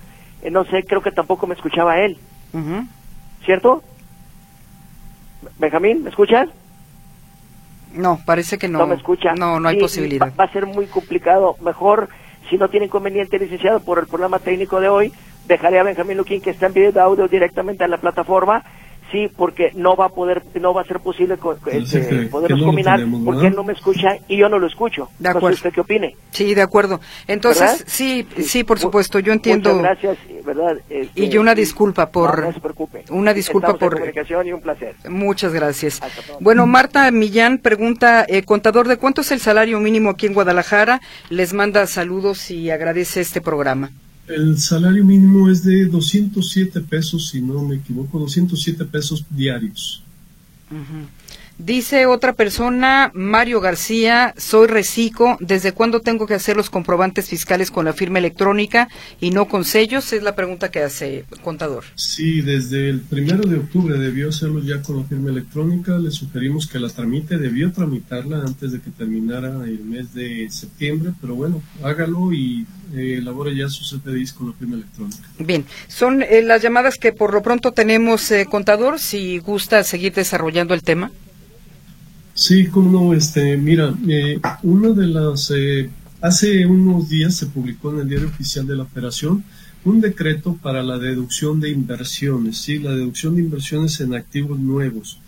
no 0.50 0.64
sé, 0.64 0.84
creo 0.84 1.00
que 1.00 1.10
tampoco 1.10 1.46
me 1.46 1.54
escuchaba 1.54 2.00
él. 2.00 2.18
¿Cierto? 3.46 3.82
Benjamín, 5.58 6.04
¿me 6.04 6.10
escuchas? 6.10 6.50
No, 7.94 8.20
parece 8.24 8.58
que 8.58 8.68
no. 8.68 8.78
No 8.78 8.86
me 8.86 8.94
escucha. 8.94 9.34
No, 9.34 9.60
no 9.60 9.68
hay 9.68 9.78
posibilidad. 9.78 10.32
Va, 10.38 10.44
a 10.44 10.52
ser 10.52 10.66
muy 10.66 10.86
complicado. 10.86 11.56
Mejor, 11.60 12.08
si 12.48 12.56
no 12.56 12.68
tiene 12.68 12.86
inconveniente, 12.86 13.38
licenciado, 13.38 13.80
por 13.80 13.98
el 13.98 14.06
programa 14.06 14.38
técnico 14.38 14.80
de 14.80 14.88
hoy, 14.88 15.12
dejaré 15.46 15.78
a 15.78 15.82
Benjamín 15.82 16.16
Luquín 16.16 16.40
que 16.40 16.50
está 16.50 16.66
en 16.66 16.74
video 16.74 16.92
de 16.92 17.00
audio 17.00 17.28
directamente 17.28 17.84
a 17.84 17.88
la 17.88 17.98
plataforma 17.98 18.64
sí, 19.12 19.30
porque 19.36 19.70
no 19.74 19.94
va 19.94 20.06
a 20.06 20.08
poder, 20.08 20.42
no 20.60 20.74
va 20.74 20.80
a 20.82 20.84
ser 20.84 20.98
posible 21.00 21.36
este, 21.66 22.26
poder 22.26 22.58
combinar 22.58 23.00
porque 23.24 23.48
él 23.48 23.54
no 23.54 23.62
me 23.62 23.74
escucha 23.74 24.16
y 24.26 24.38
yo 24.38 24.48
no 24.48 24.58
lo 24.58 24.66
escucho. 24.66 25.08
De 25.18 25.28
acuerdo. 25.28 25.48
No 25.48 25.54
sé 25.54 25.54
usted 25.54 25.72
qué 25.72 25.80
opine. 25.82 26.16
Sí, 26.30 26.54
de 26.54 26.62
acuerdo. 26.62 27.00
Entonces, 27.28 27.84
sí, 27.86 28.26
sí, 28.38 28.64
por 28.64 28.78
supuesto, 28.78 29.18
yo 29.18 29.32
entiendo. 29.32 29.74
Muchas 29.74 30.00
gracias, 30.00 30.18
¿verdad? 30.44 30.78
y 31.14 31.28
yo 31.28 31.40
una 31.40 31.54
disculpa 31.54 32.10
por. 32.10 32.42
No, 32.42 32.52
se 32.52 32.60
preocupe. 32.60 33.04
Una 33.10 33.34
disculpa 33.34 33.74
por. 33.74 33.94
comunicación 33.94 34.46
y 34.48 34.52
un 34.52 34.60
placer. 34.60 34.96
Muchas 35.08 35.52
gracias. 35.52 36.00
Bueno, 36.40 36.66
Marta 36.66 37.10
Millán 37.10 37.58
pregunta, 37.58 38.24
eh, 38.26 38.42
contador, 38.42 38.88
¿de 38.88 38.96
cuánto 38.96 39.20
es 39.20 39.30
el 39.30 39.40
salario 39.40 39.78
mínimo 39.78 40.10
aquí 40.10 40.26
en 40.26 40.34
Guadalajara? 40.34 41.00
Les 41.28 41.52
manda 41.52 41.86
saludos 41.86 42.50
y 42.50 42.70
agradece 42.70 43.20
este 43.20 43.40
programa. 43.40 43.90
El 44.26 44.58
salario 44.58 45.04
mínimo 45.04 45.50
es 45.50 45.64
de 45.64 45.86
207 45.86 46.80
pesos, 46.82 47.28
si 47.30 47.40
no 47.40 47.62
me 47.62 47.76
equivoco, 47.76 48.18
207 48.18 48.84
pesos 48.84 49.24
diarios. 49.30 50.02
Dice 51.58 52.06
otra 52.06 52.32
persona, 52.32 53.10
Mario 53.14 53.60
García, 53.60 54.34
soy 54.36 54.66
reciclo. 54.66 55.36
¿Desde 55.40 55.72
cuándo 55.72 56.00
tengo 56.00 56.26
que 56.26 56.34
hacer 56.34 56.56
los 56.56 56.70
comprobantes 56.70 57.28
fiscales 57.28 57.70
con 57.70 57.84
la 57.84 57.92
firma 57.92 58.18
electrónica 58.18 58.88
y 59.20 59.30
no 59.30 59.46
con 59.46 59.64
sellos? 59.64 60.12
Es 60.12 60.22
la 60.22 60.34
pregunta 60.34 60.70
que 60.70 60.80
hace 60.80 61.24
contador. 61.42 61.84
Sí, 61.94 62.40
desde 62.40 62.88
el 62.88 63.00
primero 63.00 63.48
de 63.48 63.58
octubre 63.58 63.98
debió 63.98 64.30
hacerlo 64.30 64.60
ya 64.60 64.82
con 64.82 64.98
la 64.98 65.04
firma 65.04 65.30
electrónica. 65.30 65.98
Le 65.98 66.10
sugerimos 66.10 66.66
que 66.66 66.78
la 66.78 66.88
tramite, 66.88 67.38
debió 67.38 67.70
tramitarla 67.70 68.38
antes 68.38 68.72
de 68.72 68.80
que 68.80 68.90
terminara 68.90 69.64
el 69.64 69.84
mes 69.84 70.14
de 70.14 70.48
septiembre, 70.50 71.12
pero 71.20 71.34
bueno, 71.34 71.62
hágalo 71.82 72.32
y 72.32 72.66
eh, 72.94 73.18
elabore 73.18 73.54
ya 73.54 73.68
su 73.68 73.84
CFDIs 73.84 74.32
con 74.32 74.48
la 74.48 74.52
firma 74.54 74.76
electrónica. 74.76 75.22
Bien, 75.38 75.64
son 75.88 76.22
eh, 76.22 76.42
las 76.42 76.60
llamadas 76.60 76.98
que 76.98 77.12
por 77.12 77.32
lo 77.32 77.42
pronto 77.42 77.72
tenemos, 77.72 78.30
eh, 78.30 78.46
contador, 78.50 78.98
si 78.98 79.38
gusta 79.38 79.84
seguir 79.84 80.12
desarrollando 80.12 80.74
el 80.74 80.82
tema. 80.82 81.10
Sí, 82.34 82.66
como 82.66 82.90
no, 82.90 83.14
este, 83.14 83.56
mira, 83.56 83.94
eh, 84.08 84.40
una 84.62 84.90
de 84.90 85.06
las, 85.06 85.52
eh, 85.54 85.90
hace 86.20 86.64
unos 86.66 87.08
días 87.08 87.34
se 87.36 87.46
publicó 87.46 87.92
en 87.92 88.00
el 88.00 88.08
diario 88.08 88.28
oficial 88.28 88.66
de 88.66 88.76
la 88.76 88.84
operación 88.84 89.44
un 89.84 90.00
decreto 90.00 90.56
para 90.62 90.82
la 90.82 90.98
deducción 90.98 91.60
de 91.60 91.70
inversiones, 91.70 92.58
sí, 92.58 92.78
la 92.78 92.92
deducción 92.92 93.34
de 93.34 93.42
inversiones 93.42 94.00
en 94.00 94.14
activos 94.14 94.58
nuevos. 94.58 95.20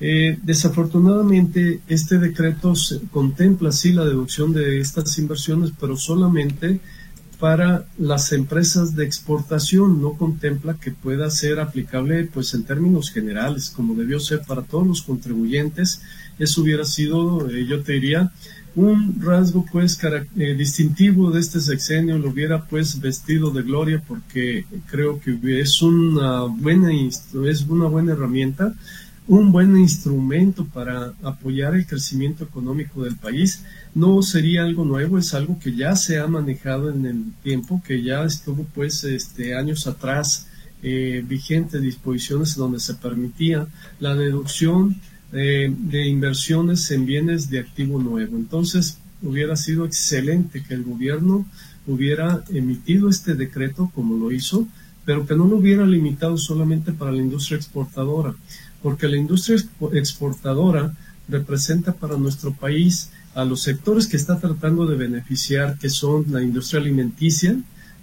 Eh, 0.00 0.38
desafortunadamente, 0.42 1.80
este 1.88 2.18
decreto 2.18 2.74
contempla, 3.10 3.70
sí, 3.72 3.92
la 3.92 4.04
deducción 4.04 4.52
de 4.52 4.80
estas 4.80 5.18
inversiones, 5.18 5.72
pero 5.78 5.96
solamente 5.96 6.80
para 7.38 7.86
las 7.98 8.32
empresas 8.32 8.94
de 8.94 9.04
exportación 9.04 10.02
no 10.02 10.12
contempla 10.12 10.74
que 10.74 10.90
pueda 10.90 11.30
ser 11.30 11.58
aplicable 11.58 12.24
pues 12.24 12.52
en 12.52 12.64
términos 12.64 13.10
generales 13.10 13.70
como 13.70 13.94
debió 13.94 14.20
ser 14.20 14.42
para 14.42 14.60
todos 14.60 14.86
los 14.86 15.00
contribuyentes 15.00 16.02
eso 16.40 16.62
hubiera 16.62 16.84
sido 16.84 17.48
eh, 17.48 17.64
yo 17.66 17.82
te 17.82 17.92
diría 17.92 18.32
un 18.74 19.20
rasgo 19.20 19.64
pues 19.70 19.96
eh, 20.02 20.54
distintivo 20.54 21.30
de 21.30 21.38
este 21.38 21.60
sexenio 21.60 22.18
lo 22.18 22.30
hubiera 22.30 22.64
pues 22.64 23.00
vestido 23.00 23.52
de 23.52 23.62
gloria 23.62 24.02
porque 24.06 24.64
creo 24.90 25.20
que 25.20 25.60
es 25.60 25.80
una 25.82 26.42
buena 26.42 26.90
es 26.92 27.66
una 27.68 27.86
buena 27.86 28.12
herramienta 28.12 28.74
un 29.30 29.52
buen 29.52 29.76
instrumento 29.76 30.64
para 30.64 31.12
apoyar 31.22 31.76
el 31.76 31.86
crecimiento 31.86 32.42
económico 32.42 33.04
del 33.04 33.14
país. 33.14 33.62
No 33.94 34.22
sería 34.22 34.64
algo 34.64 34.84
nuevo, 34.84 35.18
es 35.18 35.34
algo 35.34 35.56
que 35.60 35.76
ya 35.76 35.94
se 35.94 36.18
ha 36.18 36.26
manejado 36.26 36.90
en 36.90 37.06
el 37.06 37.24
tiempo, 37.44 37.80
que 37.86 38.02
ya 38.02 38.24
estuvo 38.24 38.64
pues 38.74 39.04
este 39.04 39.54
años 39.54 39.86
atrás 39.86 40.48
eh, 40.82 41.22
vigente 41.24 41.78
disposiciones 41.78 42.56
donde 42.56 42.80
se 42.80 42.94
permitía 42.94 43.68
la 44.00 44.16
deducción 44.16 44.96
de 45.32 46.06
inversiones 46.06 46.90
en 46.90 47.06
bienes 47.06 47.50
de 47.50 47.60
activo 47.60 48.00
nuevo. 48.00 48.36
Entonces, 48.36 48.98
hubiera 49.22 49.54
sido 49.56 49.84
excelente 49.84 50.62
que 50.62 50.74
el 50.74 50.82
gobierno 50.82 51.46
hubiera 51.86 52.44
emitido 52.50 53.08
este 53.08 53.34
decreto 53.34 53.90
como 53.94 54.16
lo 54.16 54.32
hizo, 54.32 54.66
pero 55.04 55.26
que 55.26 55.36
no 55.36 55.46
lo 55.46 55.56
hubiera 55.56 55.86
limitado 55.86 56.36
solamente 56.36 56.92
para 56.92 57.12
la 57.12 57.22
industria 57.22 57.56
exportadora 57.56 58.34
porque 58.82 59.08
la 59.08 59.16
industria 59.16 59.58
exportadora 59.92 60.94
representa 61.28 61.92
para 61.92 62.16
nuestro 62.16 62.52
país 62.52 63.10
a 63.34 63.44
los 63.44 63.62
sectores 63.62 64.06
que 64.06 64.16
está 64.16 64.38
tratando 64.38 64.86
de 64.86 64.96
beneficiar, 64.96 65.78
que 65.78 65.88
son 65.88 66.26
la 66.30 66.42
industria 66.42 66.80
alimenticia, 66.80 67.56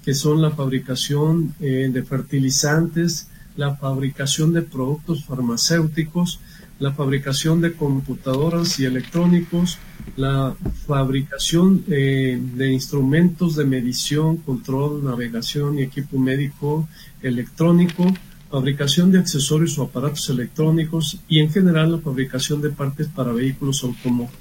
que 0.03 0.13
son 0.13 0.41
la 0.41 0.51
fabricación 0.51 1.53
eh, 1.59 1.89
de 1.91 2.03
fertilizantes, 2.03 3.27
la 3.57 3.75
fabricación 3.75 4.53
de 4.53 4.61
productos 4.61 5.25
farmacéuticos, 5.25 6.39
la 6.79 6.91
fabricación 6.93 7.61
de 7.61 7.73
computadoras 7.73 8.79
y 8.79 8.85
electrónicos, 8.85 9.79
la 10.15 10.55
fabricación 10.85 11.83
eh, 11.87 12.39
de 12.55 12.71
instrumentos 12.71 13.55
de 13.55 13.65
medición, 13.65 14.37
control, 14.37 15.03
navegación 15.03 15.79
y 15.79 15.83
equipo 15.83 16.19
médico 16.19 16.87
electrónico, 17.21 18.05
fabricación 18.49 19.11
de 19.11 19.19
accesorios 19.19 19.77
o 19.77 19.83
aparatos 19.83 20.29
electrónicos 20.29 21.19
y 21.27 21.39
en 21.39 21.51
general 21.51 21.91
la 21.91 21.97
fabricación 21.99 22.61
de 22.61 22.69
partes 22.69 23.07
para 23.07 23.33
vehículos 23.33 23.85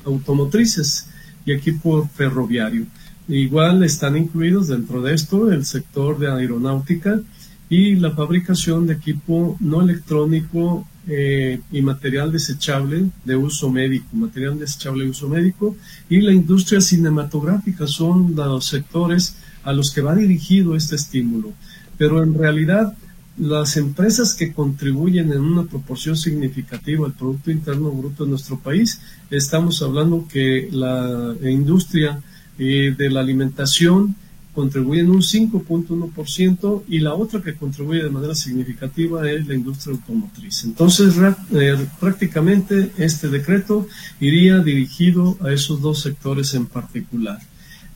automotrices 0.05 1.09
y 1.45 1.53
equipo 1.53 2.09
ferroviario. 2.15 2.87
Igual 3.29 3.83
están 3.83 4.17
incluidos 4.17 4.69
dentro 4.69 5.03
de 5.03 5.15
esto 5.15 5.51
el 5.51 5.65
sector 5.65 6.19
de 6.19 6.31
aeronáutica 6.31 7.21
y 7.69 7.97
la 7.97 8.13
fabricación 8.13 8.87
de 8.87 8.95
equipo 8.95 9.57
no 9.59 9.83
electrónico 9.83 10.87
eh, 11.09 11.61
y 11.71 11.83
material 11.83 12.33
desechable 12.33 13.07
de 13.25 13.37
uso 13.37 13.71
médico, 13.71 14.07
material 14.13 14.59
desechable 14.59 15.05
de 15.05 15.11
uso 15.11 15.29
médico 15.29 15.77
y 16.09 16.21
la 16.21 16.33
industria 16.33 16.81
cinematográfica 16.81 17.87
son 17.87 18.35
los 18.35 18.67
sectores 18.67 19.37
a 19.63 19.73
los 19.73 19.93
que 19.93 20.01
va 20.01 20.15
dirigido 20.15 20.75
este 20.75 20.97
estímulo. 20.97 21.53
Pero 21.97 22.23
en 22.23 22.35
realidad 22.35 22.95
las 23.39 23.77
empresas 23.77 24.35
que 24.35 24.53
contribuyen 24.53 25.33
en 25.33 25.41
una 25.41 25.65
proporción 25.65 26.17
significativa 26.17 27.07
al 27.07 27.13
Producto 27.13 27.51
Interno 27.51 27.91
Bruto 27.91 28.25
de 28.25 28.31
nuestro 28.31 28.59
país, 28.59 29.01
estamos 29.31 29.83
hablando 29.83 30.27
que 30.27 30.69
la 30.73 31.35
industria 31.43 32.21
eh, 32.59 32.95
de 32.97 33.11
la 33.11 33.21
alimentación 33.21 34.17
contribuye 34.57 35.03
en 35.03 35.11
un 35.11 35.21
5.1% 35.21 36.85
y 36.89 37.01
la 37.01 37.13
otra 37.13 37.43
que 37.43 37.55
contribuye 37.55 38.03
de 38.03 38.09
manera 38.09 38.35
significativa 38.35 39.31
es 39.31 39.47
la 39.47 39.55
industria 39.55 39.95
automotriz. 39.95 40.65
Entonces, 40.65 41.15
eh, 41.53 41.87
prácticamente 42.01 42.91
este 42.97 43.29
decreto 43.29 43.87
iría 44.19 44.61
dirigido 44.61 45.37
a 45.43 45.53
esos 45.53 45.83
dos 45.83 46.01
sectores 46.01 46.55
en 46.55 46.65
particular. 46.65 47.39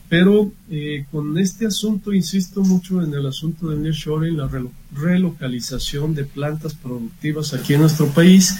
Pero 0.07 0.51
eh, 0.69 1.05
con 1.11 1.35
este 1.39 1.65
asunto, 1.65 2.13
insisto 2.13 2.61
mucho 2.61 3.01
en 3.01 3.11
el 3.13 3.25
asunto 3.25 3.69
del 3.69 3.81
nearshoring, 3.81 4.37
la 4.37 4.49
relocalización 4.93 6.13
de 6.13 6.25
plantas 6.25 6.75
productivas 6.75 7.55
aquí 7.55 7.73
en 7.73 7.81
nuestro 7.81 8.05
país, 8.07 8.55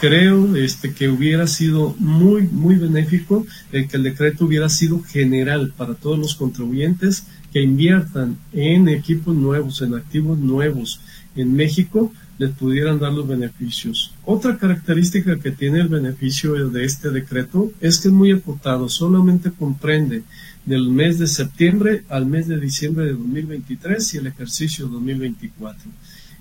creo 0.00 0.56
este, 0.56 0.94
que 0.94 1.08
hubiera 1.08 1.46
sido 1.46 1.94
muy, 1.98 2.42
muy 2.42 2.76
benéfico 2.76 3.46
el 3.72 3.88
que 3.88 3.98
el 3.98 4.04
decreto 4.04 4.46
hubiera 4.46 4.70
sido 4.70 5.02
general 5.02 5.74
para 5.76 5.94
todos 5.94 6.18
los 6.18 6.34
contribuyentes 6.34 7.24
que 7.52 7.62
inviertan 7.62 8.38
en 8.52 8.88
equipos 8.88 9.34
nuevos, 9.34 9.82
en 9.82 9.94
activos 9.94 10.38
nuevos 10.38 11.00
en 11.36 11.54
México, 11.54 12.12
les 12.38 12.50
pudieran 12.50 12.98
dar 12.98 13.12
los 13.12 13.28
beneficios. 13.28 14.12
Otra 14.24 14.56
característica 14.56 15.38
que 15.38 15.50
tiene 15.50 15.80
el 15.80 15.88
beneficio 15.88 16.70
de 16.70 16.84
este 16.84 17.10
decreto 17.10 17.70
es 17.80 17.98
que 17.98 18.08
es 18.08 18.14
muy 18.14 18.32
acotado, 18.32 18.88
solamente 18.88 19.52
comprende 19.52 20.24
del 20.64 20.88
mes 20.88 21.18
de 21.18 21.26
septiembre 21.26 22.04
al 22.08 22.26
mes 22.26 22.48
de 22.48 22.58
diciembre 22.58 23.06
de 23.06 23.12
2023 23.12 24.14
y 24.14 24.18
el 24.18 24.26
ejercicio 24.28 24.86
2024. 24.88 25.90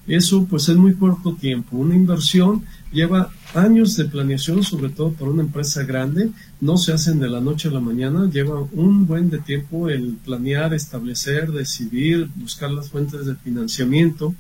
Eso 0.07 0.45
pues 0.45 0.67
es 0.69 0.75
muy 0.75 0.95
corto 0.95 1.35
tiempo. 1.35 1.77
Una 1.77 1.95
inversión 1.95 2.63
lleva 2.91 3.31
años 3.53 3.95
de 3.95 4.05
planeación, 4.05 4.63
sobre 4.63 4.89
todo 4.89 5.11
para 5.13 5.31
una 5.31 5.43
empresa 5.43 5.83
grande. 5.83 6.31
No 6.59 6.77
se 6.77 6.93
hacen 6.93 7.19
de 7.19 7.29
la 7.29 7.41
noche 7.41 7.67
a 7.67 7.71
la 7.71 7.79
mañana, 7.79 8.29
lleva 8.29 8.61
un 8.73 9.05
buen 9.05 9.29
de 9.29 9.39
tiempo 9.39 9.89
el 9.89 10.17
planear, 10.23 10.73
establecer, 10.73 11.51
decidir, 11.51 12.29
buscar 12.35 12.71
las 12.71 12.89
fuentes 12.89 13.25
de 13.25 13.35
financiamiento 13.35 14.33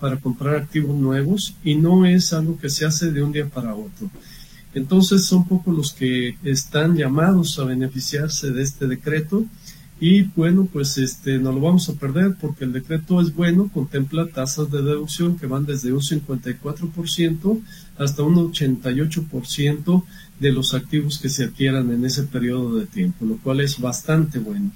para 0.00 0.16
comprar 0.18 0.56
activos 0.56 0.96
nuevos 0.96 1.54
y 1.64 1.74
no 1.76 2.06
es 2.06 2.32
algo 2.32 2.58
que 2.58 2.70
se 2.70 2.84
hace 2.84 3.10
de 3.10 3.22
un 3.22 3.32
día 3.32 3.48
para 3.48 3.74
otro. 3.74 4.10
Entonces 4.74 5.24
son 5.24 5.46
pocos 5.46 5.74
los 5.74 5.92
que 5.92 6.36
están 6.42 6.96
llamados 6.96 7.58
a 7.58 7.64
beneficiarse 7.64 8.50
de 8.50 8.62
este 8.62 8.86
decreto 8.86 9.46
y 10.00 10.22
bueno, 10.22 10.68
pues 10.72 10.98
este 10.98 11.38
no 11.38 11.52
lo 11.52 11.60
vamos 11.60 11.88
a 11.88 11.94
perder 11.94 12.34
porque 12.40 12.64
el 12.64 12.72
decreto 12.72 13.20
es 13.20 13.34
bueno, 13.34 13.70
contempla 13.72 14.26
tasas 14.26 14.70
de 14.70 14.82
deducción 14.82 15.38
que 15.38 15.46
van 15.46 15.66
desde 15.66 15.92
un 15.92 16.00
54% 16.00 17.60
hasta 17.98 18.22
un 18.22 18.34
88% 18.34 20.04
de 20.40 20.52
los 20.52 20.74
activos 20.74 21.18
que 21.18 21.28
se 21.28 21.44
adquieran 21.44 21.92
en 21.92 22.04
ese 22.04 22.24
periodo 22.24 22.76
de 22.76 22.86
tiempo, 22.86 23.24
lo 23.24 23.36
cual 23.38 23.60
es 23.60 23.80
bastante 23.80 24.40
bueno. 24.40 24.72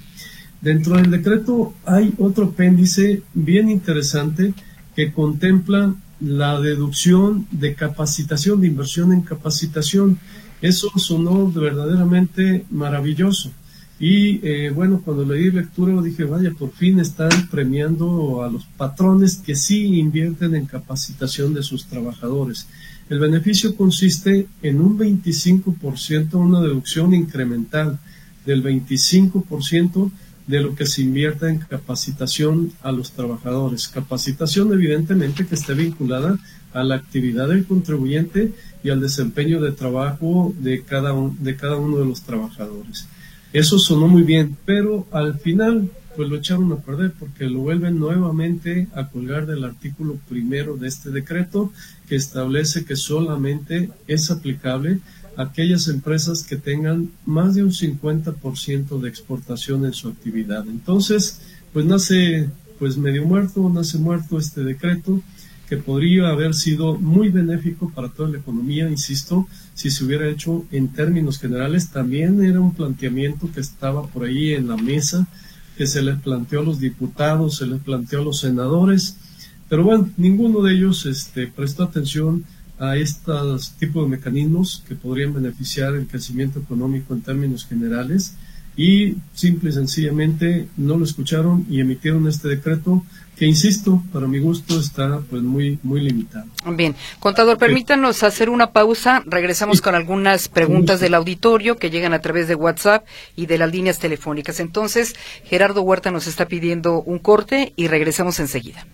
Dentro 0.61 0.97
del 0.97 1.11
decreto 1.11 1.75
hay 1.85 2.15
otro 2.19 2.47
apéndice 2.47 3.23
bien 3.35 3.71
interesante 3.71 4.55
que 4.95 5.13
contempla 5.13 5.95
la 6.21 6.61
deducción 6.61 7.47
de 7.51 7.75
capacitación, 7.75 8.61
de 8.61 8.67
inversión 8.69 9.13
en 9.13 9.23
capacitación. 9.23 10.19
Eso 10.61 10.91
sonó 10.97 11.51
verdaderamente 11.51 12.65
maravilloso. 12.71 13.53
Y 14.01 14.41
eh, 14.47 14.71
bueno, 14.71 15.03
cuando 15.05 15.25
leí 15.25 15.51
lectura 15.51 16.01
dije, 16.03 16.25
vaya, 16.25 16.53
por 16.53 16.71
fin 16.71 17.01
están 17.01 17.49
premiando 17.51 18.43
a 18.45 18.51
los 18.51 18.65
patrones 18.65 19.37
que 19.37 19.57
sí 19.57 19.99
invierten 19.99 20.55
en 20.55 20.67
capacitación 20.67 21.53
de 21.53 21.65
sus 21.65 21.87
trabajadores. 21.87 22.69
El 23.11 23.19
beneficio 23.19 23.75
consiste 23.75 24.47
en 24.63 24.81
un 24.81 24.99
25%, 24.99 26.35
una 26.35 26.61
deducción 26.61 27.13
incremental 27.13 27.99
del 28.47 28.63
25% 28.63 30.11
de 30.47 30.61
lo 30.61 30.75
que 30.75 30.87
se 30.87 31.03
invierta 31.03 31.51
en 31.51 31.59
capacitación 31.59 32.73
a 32.83 32.93
los 32.93 33.13
trabajadores. 33.13 33.89
Capacitación 33.89 34.73
evidentemente 34.73 35.47
que 35.47 35.57
esté 35.57 35.75
vinculada 35.75 36.39
a 36.73 36.85
la 36.85 36.97
actividad 36.97 37.49
del 37.49 37.67
contribuyente 37.67 38.53
y 38.85 38.91
al 38.91 39.01
desempeño 39.01 39.61
de 39.61 39.73
trabajo 39.73 40.55
de 40.59 40.83
cada, 40.83 41.13
de 41.41 41.57
cada 41.57 41.77
uno 41.77 41.99
de 41.99 42.07
los 42.07 42.23
trabajadores. 42.23 43.09
Eso 43.53 43.79
sonó 43.79 44.09
muy 44.09 44.23
bien, 44.23 44.57
pero 44.65 45.07
al 45.11 45.39
final 45.39 45.91
pues 46.17 46.29
lo 46.29 46.37
echaron 46.37 46.73
a 46.73 46.77
perder 46.77 47.13
porque 47.13 47.45
lo 47.45 47.61
vuelven 47.61 47.99
nuevamente 47.99 48.89
a 48.93 49.09
colgar 49.09 49.47
del 49.47 49.63
artículo 49.63 50.19
primero 50.29 50.77
de 50.77 50.89
este 50.89 51.11
decreto 51.11 51.73
que 52.09 52.17
establece 52.17 52.85
que 52.85 52.97
solamente 52.97 53.91
es 54.09 54.31
aplicable 54.33 54.99
a 55.37 55.43
aquellas 55.45 55.87
empresas 55.87 56.43
que 56.43 56.57
tengan 56.57 57.13
más 57.25 57.55
de 57.55 57.63
un 57.63 57.71
50% 57.71 59.01
de 59.01 59.09
exportación 59.09 59.85
en 59.85 59.93
su 59.93 60.09
actividad. 60.09 60.67
Entonces, 60.67 61.41
pues 61.73 61.87
nace 61.87 62.51
pues 62.81 62.97
medio 62.97 63.25
muerto, 63.25 63.71
nace 63.73 63.99
muerto 63.99 64.39
este 64.39 64.65
decreto 64.65 65.23
que 65.69 65.77
podría 65.77 66.29
haber 66.29 66.55
sido 66.55 66.95
muy 66.95 67.29
benéfico 67.29 67.91
para 67.95 68.09
toda 68.09 68.31
la 68.31 68.39
economía, 68.39 68.89
insisto, 68.89 69.47
si 69.75 69.91
se 69.91 70.05
hubiera 70.05 70.29
hecho 70.29 70.65
en 70.73 70.89
términos 70.89 71.39
generales. 71.39 71.91
También 71.91 72.43
era 72.43 72.61
un 72.61 72.75
planteamiento 72.75 73.51
que 73.53 73.61
estaba 73.61 74.07
por 74.07 74.25
ahí 74.25 74.53
en 74.55 74.69
la 74.69 74.77
mesa, 74.77 75.27
que 75.77 75.87
se 75.87 76.03
les 76.03 76.19
planteó 76.21 76.61
a 76.61 76.65
los 76.65 76.81
diputados, 76.81 77.57
se 77.57 77.67
les 77.67 77.81
planteó 77.81 78.23
a 78.23 78.25
los 78.25 78.41
senadores, 78.41 79.17
pero 79.69 79.85
bueno, 79.85 80.09
ninguno 80.17 80.63
de 80.63 80.75
ellos 80.75 81.05
este, 81.05 81.47
prestó 81.47 81.85
atención 81.85 82.45
a 82.79 82.97
estos 82.97 83.73
tipos 83.73 84.05
de 84.05 84.17
mecanismos 84.17 84.83
que 84.89 84.95
podrían 84.95 85.35
beneficiar 85.35 85.95
el 85.95 86.07
crecimiento 86.07 86.61
económico 86.61 87.13
en 87.13 87.21
términos 87.21 87.67
generales 87.67 88.35
y 88.77 89.17
simple 89.35 89.71
y 89.71 89.73
sencillamente 89.73 90.69
no 90.77 90.97
lo 90.97 91.05
escucharon 91.05 91.67
y 91.69 91.81
emitieron 91.81 92.29
este 92.29 92.49
decreto 92.49 93.03
que 93.39 93.47
insisto, 93.47 94.03
para 94.13 94.27
mi 94.27 94.39
gusto 94.41 94.79
está 94.81 95.21
pues 95.31 95.43
muy 95.43 95.79
muy 95.83 96.01
limitado. 96.01 96.47
Bien, 96.67 96.97
contador, 97.21 97.57
permítanos 97.57 98.23
hacer 98.23 98.51
una 98.51 98.73
pausa, 98.73 99.23
regresamos 99.27 99.81
con 99.81 99.95
algunas 99.95 100.49
preguntas 100.49 101.01
del 101.01 101.15
auditorio 101.15 101.77
que 101.77 101.91
llegan 101.91 102.15
a 102.15 102.21
través 102.21 102.49
de 102.49 102.57
WhatsApp 102.57 103.07
y 103.37 103.47
de 103.47 103.59
las 103.59 103.71
líneas 103.71 103.99
telefónicas. 103.99 104.59
Entonces, 104.61 105.15
Gerardo 105.45 105.83
Huerta 105.83 106.11
nos 106.11 106.27
está 106.27 106.47
pidiendo 106.47 107.01
un 107.03 107.19
corte 107.19 107.73
y 107.77 107.87
regresamos 107.87 108.41
enseguida. 108.41 108.87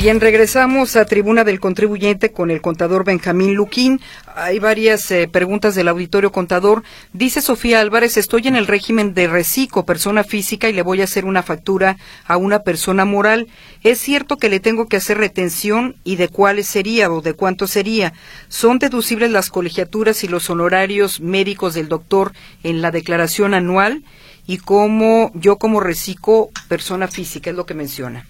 Bien, 0.00 0.20
regresamos 0.20 0.94
a 0.94 1.06
Tribuna 1.06 1.42
del 1.42 1.58
Contribuyente 1.58 2.30
con 2.30 2.52
el 2.52 2.60
contador 2.60 3.02
Benjamín 3.02 3.54
Luquín. 3.54 4.00
Hay 4.36 4.60
varias 4.60 5.10
eh, 5.10 5.26
preguntas 5.26 5.74
del 5.74 5.88
auditorio 5.88 6.30
contador. 6.30 6.84
Dice 7.12 7.40
Sofía 7.40 7.80
Álvarez, 7.80 8.16
estoy 8.16 8.46
en 8.46 8.54
el 8.54 8.68
régimen 8.68 9.12
de 9.12 9.26
reciclo, 9.26 9.84
persona 9.84 10.22
física, 10.22 10.68
y 10.68 10.72
le 10.72 10.82
voy 10.82 11.00
a 11.00 11.04
hacer 11.04 11.24
una 11.24 11.42
factura 11.42 11.96
a 12.26 12.36
una 12.36 12.60
persona 12.60 13.04
moral. 13.04 13.48
¿Es 13.82 13.98
cierto 13.98 14.36
que 14.36 14.48
le 14.48 14.60
tengo 14.60 14.86
que 14.86 14.98
hacer 14.98 15.18
retención 15.18 15.96
y 16.04 16.14
de 16.14 16.28
cuáles 16.28 16.68
sería 16.68 17.10
o 17.10 17.20
de 17.20 17.34
cuánto 17.34 17.66
sería? 17.66 18.12
¿Son 18.46 18.78
deducibles 18.78 19.32
las 19.32 19.50
colegiaturas 19.50 20.22
y 20.22 20.28
los 20.28 20.48
honorarios 20.48 21.18
médicos 21.18 21.74
del 21.74 21.88
doctor 21.88 22.34
en 22.62 22.82
la 22.82 22.92
declaración 22.92 23.52
anual? 23.52 24.04
¿Y 24.46 24.58
cómo 24.58 25.32
yo 25.34 25.56
como 25.56 25.80
reciclo, 25.80 26.50
persona 26.68 27.08
física, 27.08 27.50
es 27.50 27.56
lo 27.56 27.66
que 27.66 27.74
menciona? 27.74 28.26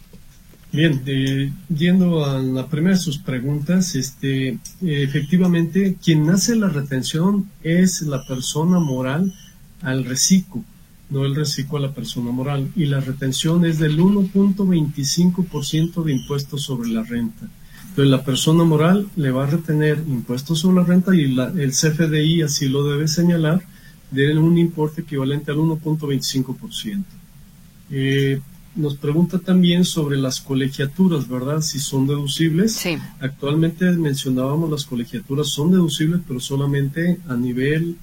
Bien, 0.70 1.02
yendo 1.74 2.26
a 2.26 2.38
la 2.40 2.66
primera 2.66 2.94
de 2.94 3.02
sus 3.02 3.16
preguntas, 3.16 3.94
este, 3.94 4.58
efectivamente, 4.82 5.96
quien 6.02 6.28
hace 6.28 6.56
la 6.56 6.68
retención 6.68 7.48
es 7.62 8.02
la 8.02 8.22
persona 8.26 8.78
moral 8.78 9.32
al 9.80 10.04
reciclo, 10.04 10.62
no 11.08 11.24
el 11.24 11.34
reciclo 11.34 11.78
a 11.78 11.80
la 11.80 11.94
persona 11.94 12.32
moral. 12.32 12.70
Y 12.76 12.84
la 12.84 13.00
retención 13.00 13.64
es 13.64 13.78
del 13.78 13.98
1.25% 13.98 16.04
de 16.04 16.12
impuestos 16.12 16.60
sobre 16.62 16.90
la 16.90 17.02
renta. 17.02 17.48
Entonces, 17.88 18.10
la 18.10 18.22
persona 18.22 18.64
moral 18.64 19.08
le 19.16 19.30
va 19.30 19.44
a 19.44 19.50
retener 19.50 20.04
impuestos 20.06 20.58
sobre 20.60 20.76
la 20.76 20.84
renta 20.84 21.16
y 21.16 21.22
el 21.22 21.72
CFDI 21.72 22.42
así 22.42 22.68
lo 22.68 22.84
debe 22.84 23.08
señalar 23.08 23.62
de 24.10 24.36
un 24.36 24.58
importe 24.58 25.00
equivalente 25.00 25.50
al 25.50 25.56
1.25%. 25.56 27.04
Eh, 27.90 28.42
nos 28.78 28.96
pregunta 28.96 29.38
también 29.38 29.84
sobre 29.84 30.16
las 30.16 30.40
colegiaturas, 30.40 31.28
¿verdad? 31.28 31.60
Si 31.60 31.78
son 31.80 32.06
deducibles. 32.06 32.74
Sí. 32.74 32.96
Actualmente 33.20 33.84
mencionábamos 33.92 34.70
las 34.70 34.84
colegiaturas 34.84 35.48
son 35.48 35.72
deducibles, 35.72 36.20
pero 36.26 36.40
solamente 36.40 37.18
a 37.28 37.34
nivel 37.34 37.96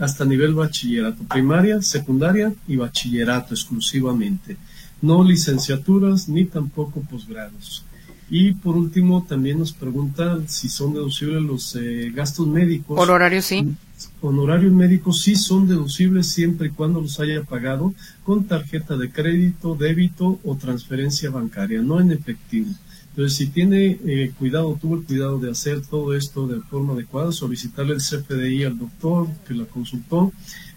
hasta 0.00 0.24
nivel 0.24 0.54
bachillerato, 0.54 1.22
primaria, 1.24 1.82
secundaria 1.82 2.52
y 2.66 2.76
bachillerato 2.76 3.54
exclusivamente. 3.54 4.56
No 5.02 5.22
licenciaturas 5.22 6.28
ni 6.28 6.46
tampoco 6.46 7.02
posgrados. 7.02 7.84
Y 8.28 8.52
por 8.52 8.76
último, 8.76 9.24
también 9.28 9.60
nos 9.60 9.72
pregunta 9.72 10.38
si 10.46 10.68
son 10.68 10.94
deducibles 10.94 11.42
los 11.42 11.76
eh, 11.76 12.10
gastos 12.12 12.48
médicos. 12.48 12.98
Honorarios, 12.98 13.44
sí. 13.44 13.76
Honorarios 14.20 14.72
médicos 14.72 15.22
sí 15.22 15.36
son 15.36 15.68
deducibles 15.68 16.26
siempre 16.26 16.68
y 16.68 16.70
cuando 16.70 17.00
los 17.00 17.18
haya 17.20 17.42
pagado 17.44 17.94
con 18.24 18.44
tarjeta 18.44 18.96
de 18.96 19.10
crédito, 19.10 19.74
débito 19.74 20.38
o 20.44 20.56
transferencia 20.56 21.30
bancaria, 21.30 21.80
no 21.82 22.00
en 22.00 22.12
efectivo. 22.12 22.68
Entonces, 23.10 23.38
si 23.38 23.46
tiene 23.46 23.98
eh, 24.04 24.32
cuidado, 24.38 24.76
tuvo 24.78 24.96
el 24.96 25.04
cuidado 25.04 25.38
de 25.38 25.50
hacer 25.50 25.80
todo 25.80 26.14
esto 26.14 26.46
de 26.46 26.60
forma 26.60 26.92
adecuada, 26.92 27.32
solicitarle 27.32 27.94
el 27.94 28.00
CFDI 28.00 28.64
al 28.64 28.78
doctor 28.78 29.28
que 29.48 29.54
la 29.54 29.64
consultó, 29.64 30.32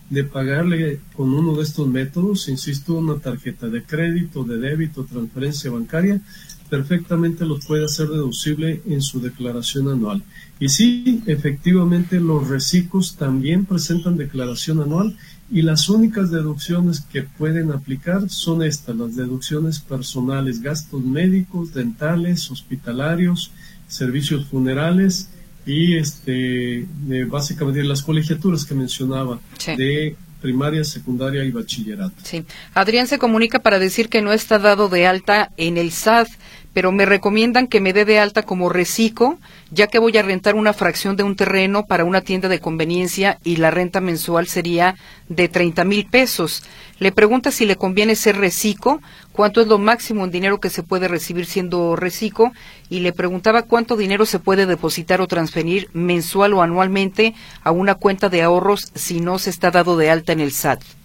de 0.09 0.23
pagarle 0.23 1.01
con 1.15 1.33
uno 1.33 1.55
de 1.55 1.63
estos 1.63 1.87
métodos, 1.87 2.47
insisto, 2.47 2.95
una 2.95 3.19
tarjeta 3.19 3.67
de 3.67 3.83
crédito, 3.83 4.43
de 4.43 4.57
débito, 4.57 5.03
transferencia 5.03 5.69
bancaria, 5.69 6.21
perfectamente 6.69 7.45
los 7.45 7.65
puede 7.65 7.85
hacer 7.85 8.07
deducible 8.07 8.81
en 8.87 9.01
su 9.01 9.19
declaración 9.19 9.89
anual. 9.89 10.23
Y 10.59 10.69
sí, 10.69 11.21
efectivamente 11.25 12.19
los 12.19 12.47
reciclos 12.47 13.15
también 13.15 13.65
presentan 13.65 14.17
declaración 14.17 14.81
anual 14.81 15.17
y 15.51 15.63
las 15.63 15.89
únicas 15.89 16.29
deducciones 16.29 17.01
que 17.01 17.23
pueden 17.23 17.71
aplicar 17.71 18.29
son 18.29 18.61
estas, 18.61 18.95
las 18.95 19.15
deducciones 19.15 19.79
personales, 19.79 20.61
gastos 20.61 21.03
médicos, 21.03 21.73
dentales, 21.73 22.51
hospitalarios, 22.51 23.51
servicios 23.87 24.45
funerales 24.45 25.29
y 25.65 25.97
este 25.97 26.87
básicamente 27.27 27.83
las 27.83 28.03
colegiaturas 28.03 28.65
que 28.65 28.75
mencionaba 28.75 29.39
de 29.65 30.15
primaria, 30.41 30.83
secundaria 30.83 31.43
y 31.43 31.51
bachillerato. 31.51 32.13
Sí. 32.23 32.45
Adrián 32.73 33.07
se 33.07 33.19
comunica 33.19 33.59
para 33.59 33.79
decir 33.79 34.09
que 34.09 34.21
no 34.21 34.31
está 34.31 34.57
dado 34.57 34.87
de 34.89 35.05
alta 35.05 35.51
en 35.57 35.77
el 35.77 35.91
SAT 35.91 36.29
pero 36.73 36.91
me 36.91 37.05
recomiendan 37.05 37.67
que 37.67 37.81
me 37.81 37.93
dé 37.93 38.05
de 38.05 38.19
alta 38.19 38.43
como 38.43 38.69
reciclo, 38.69 39.37
ya 39.71 39.87
que 39.87 39.99
voy 39.99 40.17
a 40.17 40.21
rentar 40.21 40.55
una 40.55 40.73
fracción 40.73 41.15
de 41.15 41.23
un 41.23 41.35
terreno 41.35 41.85
para 41.85 42.05
una 42.05 42.21
tienda 42.21 42.47
de 42.47 42.59
conveniencia 42.59 43.39
y 43.43 43.57
la 43.57 43.71
renta 43.71 44.01
mensual 44.01 44.47
sería 44.47 44.95
de 45.27 45.47
30 45.47 45.83
mil 45.83 46.05
pesos. 46.05 46.63
Le 46.99 47.11
pregunta 47.11 47.51
si 47.51 47.65
le 47.65 47.75
conviene 47.75 48.15
ser 48.15 48.37
reciclo, 48.37 49.01
cuánto 49.31 49.61
es 49.61 49.67
lo 49.67 49.79
máximo 49.79 50.25
en 50.25 50.31
dinero 50.31 50.59
que 50.59 50.69
se 50.69 50.83
puede 50.83 51.07
recibir 51.07 51.45
siendo 51.45 51.95
reciclo, 51.95 52.51
y 52.89 52.99
le 52.99 53.13
preguntaba 53.13 53.63
cuánto 53.63 53.95
dinero 53.95 54.25
se 54.25 54.39
puede 54.39 54.65
depositar 54.65 55.21
o 55.21 55.27
transferir 55.27 55.89
mensual 55.93 56.53
o 56.53 56.61
anualmente 56.61 57.33
a 57.63 57.71
una 57.71 57.95
cuenta 57.95 58.29
de 58.29 58.41
ahorros 58.41 58.91
si 58.95 59.21
no 59.21 59.39
se 59.39 59.49
está 59.49 59.71
dado 59.71 59.97
de 59.97 60.09
alta 60.09 60.33
en 60.33 60.39
el 60.39 60.51
SAT. 60.51 60.98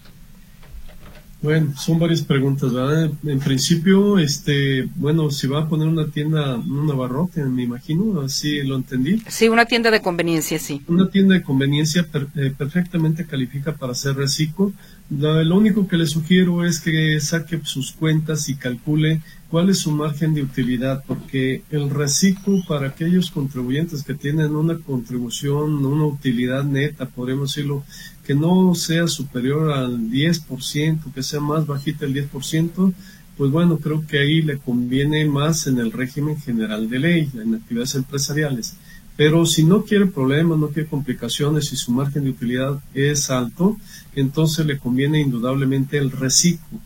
Bueno, 1.44 1.74
son 1.76 1.98
varias 1.98 2.22
preguntas, 2.22 2.72
¿verdad? 2.72 3.10
En 3.22 3.38
principio, 3.38 4.18
este, 4.18 4.88
bueno, 4.96 5.30
si 5.30 5.46
va 5.46 5.60
a 5.60 5.68
poner 5.68 5.86
una 5.86 6.06
tienda, 6.06 6.56
un 6.56 6.90
abarrote, 6.90 7.44
me 7.44 7.64
imagino, 7.64 8.22
así 8.22 8.62
lo 8.62 8.76
entendí. 8.76 9.22
Sí, 9.28 9.50
una 9.50 9.66
tienda 9.66 9.90
de 9.90 10.00
conveniencia, 10.00 10.58
sí. 10.58 10.80
Una 10.88 11.10
tienda 11.10 11.34
de 11.34 11.42
conveniencia 11.42 12.08
eh, 12.36 12.54
perfectamente 12.56 13.26
califica 13.26 13.74
para 13.74 13.92
hacer 13.92 14.16
reciclo. 14.16 14.72
Lo, 15.10 15.54
único 15.54 15.86
que 15.86 15.98
le 15.98 16.06
sugiero 16.06 16.64
es 16.64 16.80
que 16.80 17.20
saque 17.20 17.60
sus 17.64 17.92
cuentas 17.92 18.48
y 18.48 18.54
calcule 18.54 19.20
cuál 19.54 19.70
es 19.70 19.78
su 19.78 19.92
margen 19.92 20.34
de 20.34 20.42
utilidad, 20.42 21.04
porque 21.06 21.62
el 21.70 21.88
reciclo 21.88 22.60
para 22.66 22.88
aquellos 22.88 23.30
contribuyentes 23.30 24.02
que 24.02 24.14
tienen 24.14 24.56
una 24.56 24.78
contribución, 24.78 25.86
una 25.86 26.06
utilidad 26.06 26.64
neta, 26.64 27.06
podemos 27.06 27.54
decirlo, 27.54 27.84
que 28.26 28.34
no 28.34 28.74
sea 28.74 29.06
superior 29.06 29.70
al 29.70 30.10
10%, 30.10 31.12
que 31.14 31.22
sea 31.22 31.38
más 31.38 31.68
bajita 31.68 32.04
el 32.04 32.14
10%, 32.14 32.92
pues 33.36 33.52
bueno, 33.52 33.78
creo 33.78 34.04
que 34.04 34.18
ahí 34.18 34.42
le 34.42 34.58
conviene 34.58 35.24
más 35.24 35.68
en 35.68 35.78
el 35.78 35.92
régimen 35.92 36.36
general 36.36 36.90
de 36.90 36.98
ley, 36.98 37.30
en 37.40 37.54
actividades 37.54 37.94
empresariales. 37.94 38.74
Pero 39.16 39.46
si 39.46 39.62
no 39.62 39.84
quiere 39.84 40.06
problemas, 40.06 40.58
no 40.58 40.70
quiere 40.70 40.88
complicaciones 40.88 41.72
y 41.72 41.76
su 41.76 41.92
margen 41.92 42.24
de 42.24 42.30
utilidad 42.30 42.82
es 42.92 43.30
alto, 43.30 43.76
entonces 44.16 44.66
le 44.66 44.78
conviene 44.78 45.20
indudablemente 45.20 45.96
el 45.96 46.10
reciclo. 46.10 46.80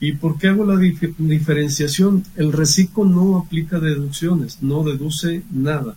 ¿Y 0.00 0.12
por 0.12 0.38
qué 0.38 0.48
hago 0.48 0.64
la 0.64 0.78
diferenciación? 0.78 2.24
El 2.36 2.52
reciclo 2.52 3.04
no 3.04 3.38
aplica 3.38 3.78
deducciones, 3.80 4.62
no 4.62 4.82
deduce 4.84 5.42
nada. 5.50 5.96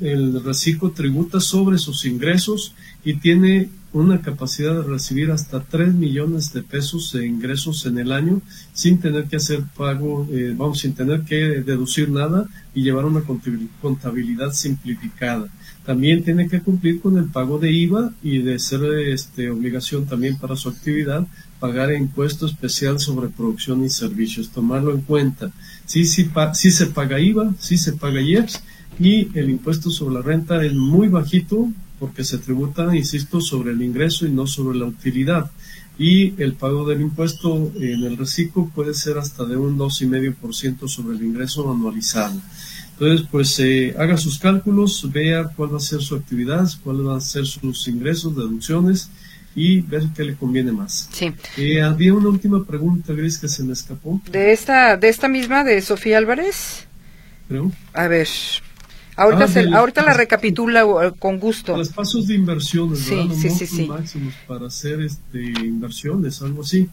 el 0.00 0.42
reciclo 0.44 0.92
tributa 0.92 1.40
sobre 1.40 1.76
sus 1.76 2.04
ingresos 2.04 2.74
y 3.04 3.14
tiene 3.14 3.68
una 3.92 4.20
capacidad 4.20 4.74
de 4.74 4.88
recibir 4.88 5.30
hasta 5.32 5.60
3 5.60 5.94
millones 5.94 6.52
de 6.52 6.62
pesos 6.62 7.12
de 7.12 7.26
ingresos 7.26 7.86
en 7.86 7.98
el 7.98 8.12
año 8.12 8.40
sin 8.72 9.00
tener 9.00 9.24
que 9.24 9.36
hacer 9.36 9.64
pago, 9.76 10.28
eh, 10.30 10.54
vamos, 10.56 10.78
sin 10.78 10.94
tener 10.94 11.22
que 11.22 11.62
deducir 11.62 12.08
nada 12.08 12.46
y 12.74 12.82
llevar 12.82 13.04
una 13.04 13.22
contabilidad 13.80 14.52
simplificada. 14.52 15.48
También 15.84 16.22
tiene 16.22 16.48
que 16.48 16.60
cumplir 16.60 17.00
con 17.00 17.18
el 17.18 17.24
pago 17.24 17.58
de 17.58 17.72
IVA 17.72 18.12
y 18.22 18.38
de 18.38 18.58
ser 18.58 18.84
este, 19.08 19.50
obligación 19.50 20.06
también 20.06 20.36
para 20.38 20.54
su 20.54 20.68
actividad 20.68 21.26
pagar 21.60 21.92
impuesto 21.92 22.46
especial 22.46 22.98
sobre 22.98 23.28
producción 23.28 23.84
y 23.84 23.90
servicios, 23.90 24.50
tomarlo 24.50 24.92
en 24.92 25.02
cuenta. 25.02 25.52
Sí, 25.86 26.06
sí, 26.06 26.28
sí 26.54 26.70
se 26.70 26.86
paga 26.86 27.20
IVA, 27.20 27.54
sí 27.58 27.76
se 27.76 27.92
paga 27.92 28.20
IEPS 28.20 28.62
y 28.98 29.28
el 29.38 29.50
impuesto 29.50 29.90
sobre 29.90 30.14
la 30.14 30.22
renta 30.22 30.64
es 30.64 30.74
muy 30.74 31.08
bajito, 31.08 31.68
porque 31.98 32.24
se 32.24 32.38
tributa, 32.38 32.96
insisto, 32.96 33.40
sobre 33.40 33.72
el 33.72 33.82
ingreso 33.82 34.26
y 34.26 34.30
no 34.30 34.46
sobre 34.46 34.78
la 34.78 34.86
utilidad. 34.86 35.50
Y 35.98 36.40
el 36.42 36.54
pago 36.54 36.88
del 36.88 37.02
impuesto 37.02 37.70
en 37.76 38.04
el 38.04 38.16
reciclo 38.16 38.70
puede 38.74 38.94
ser 38.94 39.18
hasta 39.18 39.44
de 39.44 39.56
un 39.56 39.76
2,5% 39.78 40.88
sobre 40.88 41.18
el 41.18 41.22
ingreso 41.22 41.70
anualizado. 41.70 42.40
Entonces, 42.92 43.26
pues 43.30 43.58
eh, 43.60 43.94
haga 43.98 44.16
sus 44.16 44.38
cálculos, 44.38 45.10
vea 45.12 45.44
cuál 45.56 45.74
va 45.74 45.76
a 45.76 45.80
ser 45.80 46.00
su 46.00 46.14
actividad, 46.14 46.68
cuál 46.82 47.02
van 47.02 47.16
a 47.18 47.20
ser 47.20 47.46
sus 47.46 47.86
ingresos, 47.88 48.34
deducciones 48.34 49.10
y 49.54 49.80
ver 49.80 50.04
qué 50.14 50.24
le 50.24 50.34
conviene 50.36 50.72
más. 50.72 51.08
Sí. 51.12 51.32
Eh, 51.56 51.82
había 51.82 52.14
una 52.14 52.28
última 52.28 52.64
pregunta, 52.64 53.12
Gris, 53.12 53.38
que 53.38 53.48
se 53.48 53.62
me 53.64 53.72
escapó. 53.72 54.20
De 54.30 54.52
esta, 54.52 54.96
de 54.96 55.08
esta 55.08 55.28
misma, 55.28 55.64
de 55.64 55.80
Sofía 55.82 56.18
Álvarez. 56.18 56.86
Creo. 57.48 57.72
A 57.92 58.06
ver, 58.06 58.28
Ahorita, 59.16 59.44
ah, 59.44 59.78
ahorita 59.78 60.02
la 60.02 60.14
recapitula 60.14 60.82
con 61.18 61.38
gusto. 61.38 61.76
Los 61.76 61.90
pasos 61.90 62.26
de 62.26 62.34
inversiones, 62.34 63.00
sí, 63.00 63.28
Sí, 63.38 63.50
sí, 63.50 63.66
sí. 63.66 63.86
máximos 63.86 64.32
para 64.46 64.68
hacer 64.68 65.02
este, 65.02 65.42
inversiones, 65.42 66.40
algo 66.40 66.62
así. 66.62 66.88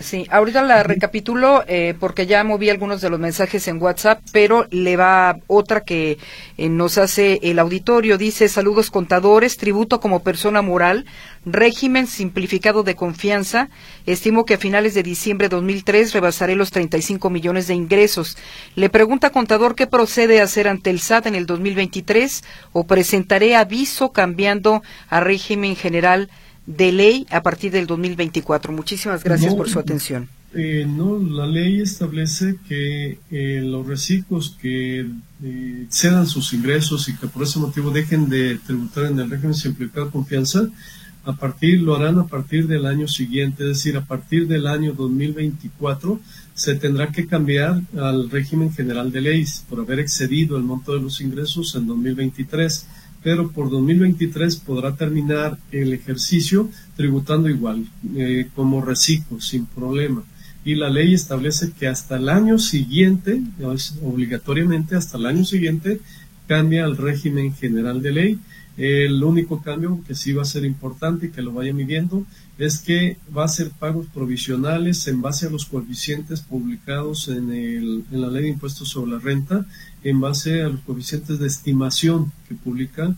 Sí, 0.00 0.28
ahorita 0.30 0.62
la 0.62 0.84
recapitulo 0.84 1.64
eh, 1.66 1.92
porque 1.98 2.26
ya 2.26 2.44
moví 2.44 2.70
algunos 2.70 3.00
de 3.00 3.10
los 3.10 3.18
mensajes 3.18 3.66
en 3.66 3.82
WhatsApp, 3.82 4.20
pero 4.30 4.64
le 4.70 4.96
va 4.96 5.40
otra 5.48 5.80
que 5.80 6.18
eh, 6.56 6.68
nos 6.68 6.98
hace 6.98 7.40
el 7.42 7.58
auditorio. 7.58 8.16
Dice, 8.16 8.48
saludos 8.48 8.92
contadores, 8.92 9.56
tributo 9.56 9.98
como 9.98 10.22
persona 10.22 10.62
moral, 10.62 11.04
régimen 11.44 12.06
simplificado 12.06 12.84
de 12.84 12.94
confianza. 12.94 13.70
Estimo 14.06 14.44
que 14.44 14.54
a 14.54 14.58
finales 14.58 14.94
de 14.94 15.02
diciembre 15.02 15.48
de 15.48 15.56
2003 15.56 16.12
rebasaré 16.12 16.54
los 16.54 16.70
35 16.70 17.28
millones 17.28 17.66
de 17.66 17.74
ingresos. 17.74 18.38
Le 18.76 18.90
pregunta 18.90 19.30
contador 19.30 19.74
qué 19.74 19.88
procede 19.88 20.40
a 20.40 20.44
hacer 20.44 20.68
ante 20.68 20.90
el 20.90 21.00
SAT 21.00 21.26
en 21.26 21.34
el 21.34 21.46
2023 21.46 22.44
o 22.70 22.86
presentaré 22.86 23.56
aviso 23.56 24.12
cambiando 24.12 24.80
a 25.08 25.18
régimen 25.18 25.74
general 25.74 26.30
de 26.68 26.92
ley 26.92 27.26
a 27.30 27.42
partir 27.42 27.72
del 27.72 27.86
2024. 27.86 28.72
Muchísimas 28.72 29.24
gracias 29.24 29.54
por 29.54 29.68
su 29.68 29.78
atención. 29.78 30.28
Eh, 30.54 30.86
no, 30.86 31.18
la 31.18 31.46
ley 31.46 31.80
establece 31.80 32.56
que 32.68 33.18
eh, 33.30 33.60
los 33.62 33.86
reciclos 33.86 34.56
que 34.60 35.06
eh, 35.42 35.86
cedan 35.90 36.26
sus 36.26 36.52
ingresos 36.52 37.08
y 37.08 37.16
que 37.16 37.26
por 37.26 37.42
ese 37.42 37.58
motivo 37.58 37.90
dejen 37.90 38.28
de 38.28 38.58
tributar 38.66 39.06
en 39.06 39.18
el 39.18 39.30
régimen 39.30 39.54
simplificado 39.54 40.06
de 40.06 40.12
confianza, 40.12 40.68
a 41.24 41.32
partir, 41.34 41.80
lo 41.80 41.96
harán 41.96 42.18
a 42.18 42.26
partir 42.26 42.66
del 42.66 42.86
año 42.86 43.08
siguiente, 43.08 43.64
es 43.64 43.68
decir, 43.68 43.96
a 43.96 44.04
partir 44.04 44.46
del 44.46 44.66
año 44.66 44.94
2024 44.94 46.20
se 46.54 46.74
tendrá 46.74 47.12
que 47.12 47.26
cambiar 47.26 47.82
al 47.98 48.30
régimen 48.30 48.72
general 48.72 49.12
de 49.12 49.20
leyes 49.20 49.64
por 49.68 49.80
haber 49.80 50.00
excedido 50.00 50.56
el 50.56 50.64
monto 50.64 50.94
de 50.94 51.00
los 51.00 51.20
ingresos 51.20 51.74
en 51.74 51.86
2023 51.86 52.86
pero 53.28 53.50
por 53.50 53.68
2023 53.68 54.56
podrá 54.56 54.96
terminar 54.96 55.58
el 55.70 55.92
ejercicio 55.92 56.70
tributando 56.96 57.50
igual, 57.50 57.84
eh, 58.16 58.48
como 58.54 58.80
reciclo, 58.80 59.38
sin 59.38 59.66
problema. 59.66 60.22
Y 60.64 60.76
la 60.76 60.88
ley 60.88 61.12
establece 61.12 61.72
que 61.78 61.88
hasta 61.88 62.16
el 62.16 62.30
año 62.30 62.58
siguiente, 62.58 63.42
obligatoriamente 64.02 64.96
hasta 64.96 65.18
el 65.18 65.26
año 65.26 65.44
siguiente, 65.44 66.00
cambia 66.46 66.86
el 66.86 66.96
régimen 66.96 67.52
general 67.52 68.00
de 68.00 68.12
ley. 68.12 68.38
El 68.78 69.24
único 69.24 69.60
cambio 69.60 70.00
que 70.06 70.14
sí 70.14 70.32
va 70.32 70.42
a 70.42 70.46
ser 70.46 70.64
importante 70.64 71.26
y 71.26 71.30
que 71.30 71.42
lo 71.42 71.52
vaya 71.52 71.74
midiendo 71.74 72.24
es 72.58 72.78
que 72.78 73.16
va 73.36 73.44
a 73.44 73.48
ser 73.48 73.70
pagos 73.70 74.06
provisionales 74.06 75.08
en 75.08 75.20
base 75.20 75.46
a 75.46 75.50
los 75.50 75.66
coeficientes 75.66 76.42
publicados 76.42 77.26
en, 77.26 77.50
el, 77.50 78.04
en 78.12 78.20
la 78.20 78.28
ley 78.28 78.44
de 78.44 78.50
impuestos 78.50 78.90
sobre 78.90 79.10
la 79.10 79.18
renta 79.18 79.66
en 80.04 80.20
base 80.20 80.62
a 80.62 80.68
los 80.68 80.80
coeficientes 80.82 81.40
de 81.40 81.48
estimación 81.48 82.32
que 82.48 82.54
publica 82.54 83.16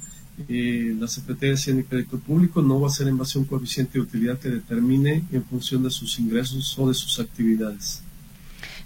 eh, 0.48 0.96
la 0.98 1.06
Secretaría 1.08 1.50
de 1.50 1.56
Hacienda 1.56 1.82
y 1.82 1.84
Crédito 1.84 2.18
Público, 2.18 2.62
no 2.62 2.80
va 2.80 2.88
a 2.88 2.90
ser 2.90 3.08
en 3.08 3.18
base 3.18 3.38
a 3.38 3.42
un 3.42 3.46
coeficiente 3.46 3.94
de 3.94 4.00
utilidad 4.00 4.38
que 4.38 4.48
determine 4.48 5.24
en 5.30 5.44
función 5.44 5.82
de 5.82 5.90
sus 5.90 6.18
ingresos 6.18 6.78
o 6.78 6.88
de 6.88 6.94
sus 6.94 7.20
actividades. 7.20 8.02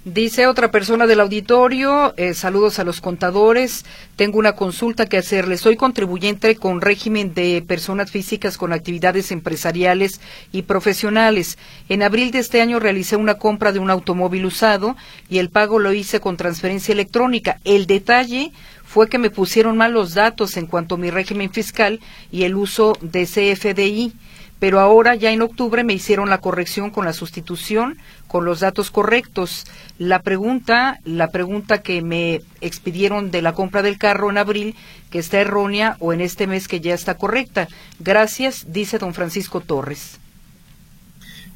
Dice 0.04 0.46
otra 0.46 0.70
persona 0.70 1.06
del 1.06 1.20
auditorio, 1.20 2.12
eh, 2.18 2.34
saludos 2.34 2.78
a 2.78 2.84
los 2.84 3.00
contadores, 3.00 3.86
tengo 4.16 4.38
una 4.38 4.52
consulta 4.52 5.06
que 5.06 5.16
hacerles. 5.16 5.62
Soy 5.62 5.76
contribuyente 5.76 6.56
con 6.56 6.82
régimen 6.82 7.32
de 7.32 7.64
personas 7.66 8.10
físicas 8.10 8.58
con 8.58 8.74
actividades 8.74 9.32
empresariales 9.32 10.20
y 10.52 10.60
profesionales. 10.60 11.56
En 11.88 12.02
abril 12.02 12.32
de 12.32 12.40
este 12.40 12.60
año 12.60 12.80
realicé 12.80 13.16
una 13.16 13.38
compra 13.38 13.72
de 13.72 13.78
un 13.78 13.88
automóvil 13.88 14.44
usado 14.44 14.94
y 15.30 15.38
el 15.38 15.48
pago 15.48 15.78
lo 15.78 15.94
hice 15.94 16.20
con 16.20 16.36
transferencia 16.36 16.92
electrónica. 16.92 17.58
El 17.64 17.86
detalle 17.86 18.52
fue 18.94 19.08
que 19.08 19.18
me 19.18 19.28
pusieron 19.28 19.76
mal 19.76 19.92
los 19.92 20.14
datos 20.14 20.56
en 20.56 20.66
cuanto 20.66 20.94
a 20.94 20.98
mi 20.98 21.10
régimen 21.10 21.50
fiscal 21.50 21.98
y 22.30 22.44
el 22.44 22.54
uso 22.54 22.92
de 23.00 23.26
CFDI 23.26 24.12
pero 24.60 24.78
ahora 24.78 25.16
ya 25.16 25.32
en 25.32 25.42
octubre 25.42 25.82
me 25.82 25.94
hicieron 25.94 26.30
la 26.30 26.38
corrección 26.38 26.90
con 26.90 27.04
la 27.04 27.12
sustitución 27.12 27.98
con 28.28 28.44
los 28.44 28.60
datos 28.60 28.92
correctos. 28.92 29.66
La 29.98 30.20
pregunta, 30.20 31.00
la 31.02 31.32
pregunta 31.32 31.82
que 31.82 32.02
me 32.02 32.40
expidieron 32.60 33.32
de 33.32 33.42
la 33.42 33.52
compra 33.52 33.82
del 33.82 33.98
carro 33.98 34.30
en 34.30 34.38
abril, 34.38 34.76
que 35.10 35.18
está 35.18 35.40
errónea 35.40 35.96
o 35.98 36.12
en 36.12 36.20
este 36.20 36.46
mes 36.46 36.68
que 36.68 36.80
ya 36.80 36.94
está 36.94 37.18
correcta. 37.18 37.66
Gracias, 37.98 38.72
dice 38.72 38.98
don 38.98 39.12
Francisco 39.12 39.60
Torres. 39.60 40.20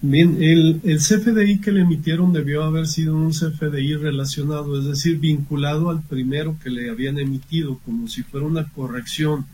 Bien, 0.00 0.40
el, 0.40 0.80
el 0.84 0.98
CFDI 0.98 1.60
que 1.60 1.72
le 1.72 1.80
emitieron 1.80 2.32
debió 2.32 2.62
haber 2.62 2.86
sido 2.86 3.16
un 3.16 3.32
CFDI 3.32 3.96
relacionado, 3.96 4.78
es 4.78 4.86
decir, 4.86 5.18
vinculado 5.18 5.90
al 5.90 6.02
primero 6.02 6.56
que 6.62 6.70
le 6.70 6.88
habían 6.88 7.18
emitido, 7.18 7.80
como 7.84 8.06
si 8.06 8.22
fuera 8.22 8.46
una 8.46 8.68
corrección. 8.68 9.46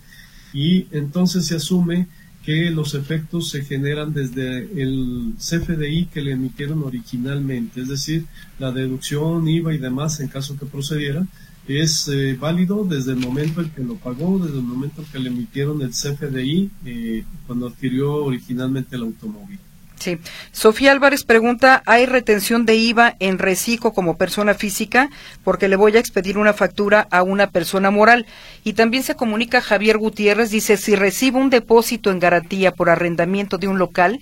Y 0.53 0.87
entonces 0.91 1.47
se 1.47 1.57
asume 1.57 2.09
que 2.45 2.71
los 2.71 2.95
efectos 2.95 3.49
se 3.49 3.65
generan 3.65 4.13
desde 4.13 4.59
el 4.83 5.33
CFDI 5.39 6.07
que 6.13 6.21
le 6.21 6.33
emitieron 6.33 6.83
originalmente, 6.83 7.81
es 7.81 7.89
decir, 7.89 8.27
la 8.59 8.71
deducción, 8.71 9.49
IVA 9.49 9.73
y 9.73 9.79
demás 9.79 10.21
en 10.21 10.29
caso 10.29 10.59
que 10.59 10.67
procediera, 10.67 11.27
es 11.67 12.07
eh, 12.09 12.37
válido 12.39 12.85
desde 12.85 13.13
el 13.13 13.19
momento 13.19 13.63
en 13.63 13.71
que 13.71 13.83
lo 13.83 13.95
pagó, 13.97 14.39
desde 14.39 14.59
el 14.59 14.65
momento 14.65 15.01
en 15.01 15.09
que 15.09 15.19
le 15.19 15.31
emitieron 15.31 15.81
el 15.81 15.93
CFDI 15.93 16.71
eh, 16.85 17.25
cuando 17.47 17.69
adquirió 17.69 18.17
originalmente 18.17 18.97
el 18.97 19.05
automóvil. 19.05 19.59
Sí. 19.99 20.19
Sofía 20.53 20.93
Álvarez 20.93 21.25
pregunta, 21.25 21.83
¿hay 21.87 22.07
retención 22.07 22.67
de 22.67 22.75
IVA 22.77 23.17
en 23.21 23.39
reciclo 23.39 23.93
como 23.93 24.17
persona 24.17 24.55
física? 24.55 25.09
Porque 25.45 25.69
le 25.69 25.77
voy 25.77 25.97
a 25.97 26.01
expedir 26.01 26.37
una 26.37 26.53
factura 26.53 27.07
a 27.11 27.23
una 27.23 27.49
persona 27.49 27.91
moral. 27.91 28.27
Y 28.65 28.75
también 28.75 29.03
se 29.03 29.15
comunica 29.15 29.61
Javier 29.61 29.99
Gutiérrez, 29.99 30.51
dice, 30.51 30.77
si 30.77 30.95
recibo 30.97 31.39
un 31.39 31.51
depósito 31.51 32.11
en 32.11 32.19
garantía 32.19 32.73
por 32.73 32.91
arrendamiento 32.91 33.57
de 33.57 33.69
un 33.69 33.79
local, 33.79 34.21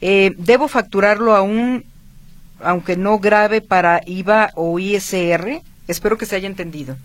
eh, 0.00 0.32
¿debo 0.38 0.68
facturarlo 0.68 1.34
aún, 1.34 1.84
aunque 2.62 2.96
no 2.96 3.18
grave 3.18 3.60
para 3.60 4.00
IVA 4.06 4.50
o 4.54 4.78
ISR? 4.78 5.60
Espero 5.88 6.16
que 6.16 6.26
se 6.26 6.36
haya 6.36 6.46
entendido. 6.46 6.96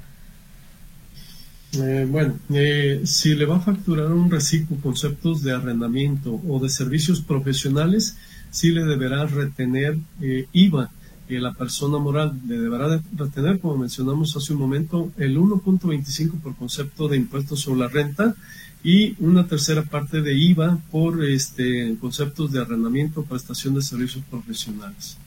Eh, 1.78 2.07
bueno, 2.09 2.39
eh, 2.53 3.01
si 3.05 3.36
le 3.36 3.45
va 3.45 3.57
a 3.57 3.59
facturar 3.59 4.11
un 4.11 4.30
reciclo 4.30 4.78
conceptos 4.78 5.43
de 5.43 5.51
arrendamiento 5.51 6.39
o 6.47 6.59
de 6.59 6.69
servicios 6.69 7.21
profesionales, 7.21 8.17
sí 8.49 8.71
le 8.71 8.86
deberá 8.86 9.26
retener 9.26 9.97
eh, 10.21 10.47
IVA. 10.53 10.91
la 11.28 11.53
persona 11.53 11.97
moral 11.97 12.39
le 12.47 12.59
deberá 12.59 13.01
retener, 13.17 13.59
como 13.59 13.78
mencionamos 13.78 14.36
hace 14.38 14.53
un 14.53 14.59
momento, 14.59 15.11
el 15.17 15.38
1.25 15.38 16.39
por 16.39 16.55
concepto 16.55 17.07
de 17.07 17.17
impuestos 17.17 17.61
sobre 17.61 17.80
la 17.80 17.88
renta 17.88 18.36
y 18.84 19.15
una 19.19 19.47
tercera 19.47 19.82
parte 19.84 20.21
de 20.21 20.34
IVA 20.36 20.78
por 20.91 21.26
este, 21.26 21.97
conceptos 21.99 22.51
de 22.51 22.61
arrendamiento 22.61 23.21
o 23.21 23.26
prestación 23.26 23.73
de 23.73 23.82
servicios 23.82 24.23
profesionales. 24.30 25.17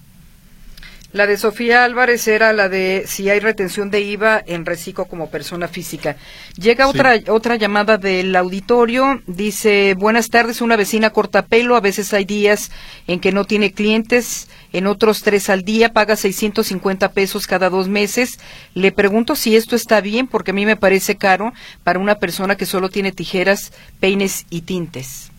La 1.11 1.27
de 1.27 1.39
Sofía 1.39 1.85
Álvarez 1.85 2.29
era 2.29 2.53
la 2.53 2.69
de 2.69 3.05
si 3.07 3.31
hay 3.31 3.41
retención 3.41 3.91
de 3.91 4.03
IVA 4.03 4.43
en 4.47 4.67
reciclo 4.67 5.07
como 5.07 5.31
persona 5.31 5.67
física. 5.67 6.17
Llega 6.61 6.87
otra 6.87 7.15
otra 7.29 7.57
llamada 7.57 7.97
del 7.97 8.37
auditorio, 8.37 9.23
dice, 9.27 9.95
"Buenas 9.95 10.29
tardes, 10.29 10.61
una 10.61 10.77
vecina 10.77 11.09
corta 11.09 11.47
pelo, 11.47 11.77
a 11.77 11.81
veces 11.81 12.13
hay 12.13 12.27
días 12.27 12.71
en 13.07 13.21
que 13.21 13.33
no 13.33 13.47
tiene 13.47 13.73
clientes, 13.73 14.49
en 14.75 14.87
otros 14.87 15.23
tres 15.23 15.49
al 15.49 15.63
día, 15.63 15.95
paga 15.95 16.15
650 16.15 17.13
pesos 17.13 17.47
cada 17.47 17.71
dos 17.71 17.89
meses. 17.89 18.39
Le 18.75 18.93
pregunto 18.93 19.35
si 19.35 19.57
esto 19.57 19.77
está 19.77 20.03
bien, 20.03 20.27
porque 20.27 20.51
a 20.51 20.55
mí 20.55 20.67
me 20.67 20.77
parece 20.77 21.17
caro 21.17 21.55
para 21.85 22.01
una 22.01 22.17
persona 22.17 22.57
que 22.57 22.67
solo 22.67 22.91
tiene 22.91 23.13
tijeras, 23.13 23.73
peines 23.99 24.45
y 24.51 24.61
tintes." 24.61 25.31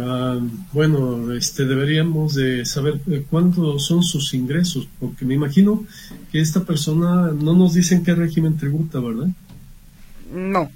Ah, 0.00 0.38
bueno, 0.72 1.32
este, 1.32 1.66
deberíamos 1.66 2.34
de 2.34 2.64
saber 2.64 3.00
eh, 3.10 3.24
cuántos 3.28 3.84
son 3.86 4.02
sus 4.02 4.32
ingresos, 4.32 4.88
porque 4.98 5.24
me 5.24 5.34
imagino 5.34 5.84
que 6.30 6.40
esta 6.40 6.64
persona 6.64 7.30
no 7.32 7.54
nos 7.54 7.74
dicen 7.74 8.02
qué 8.02 8.14
régimen 8.14 8.56
tributa, 8.56 9.00
¿verdad? 9.00 9.28
No. 10.32 10.70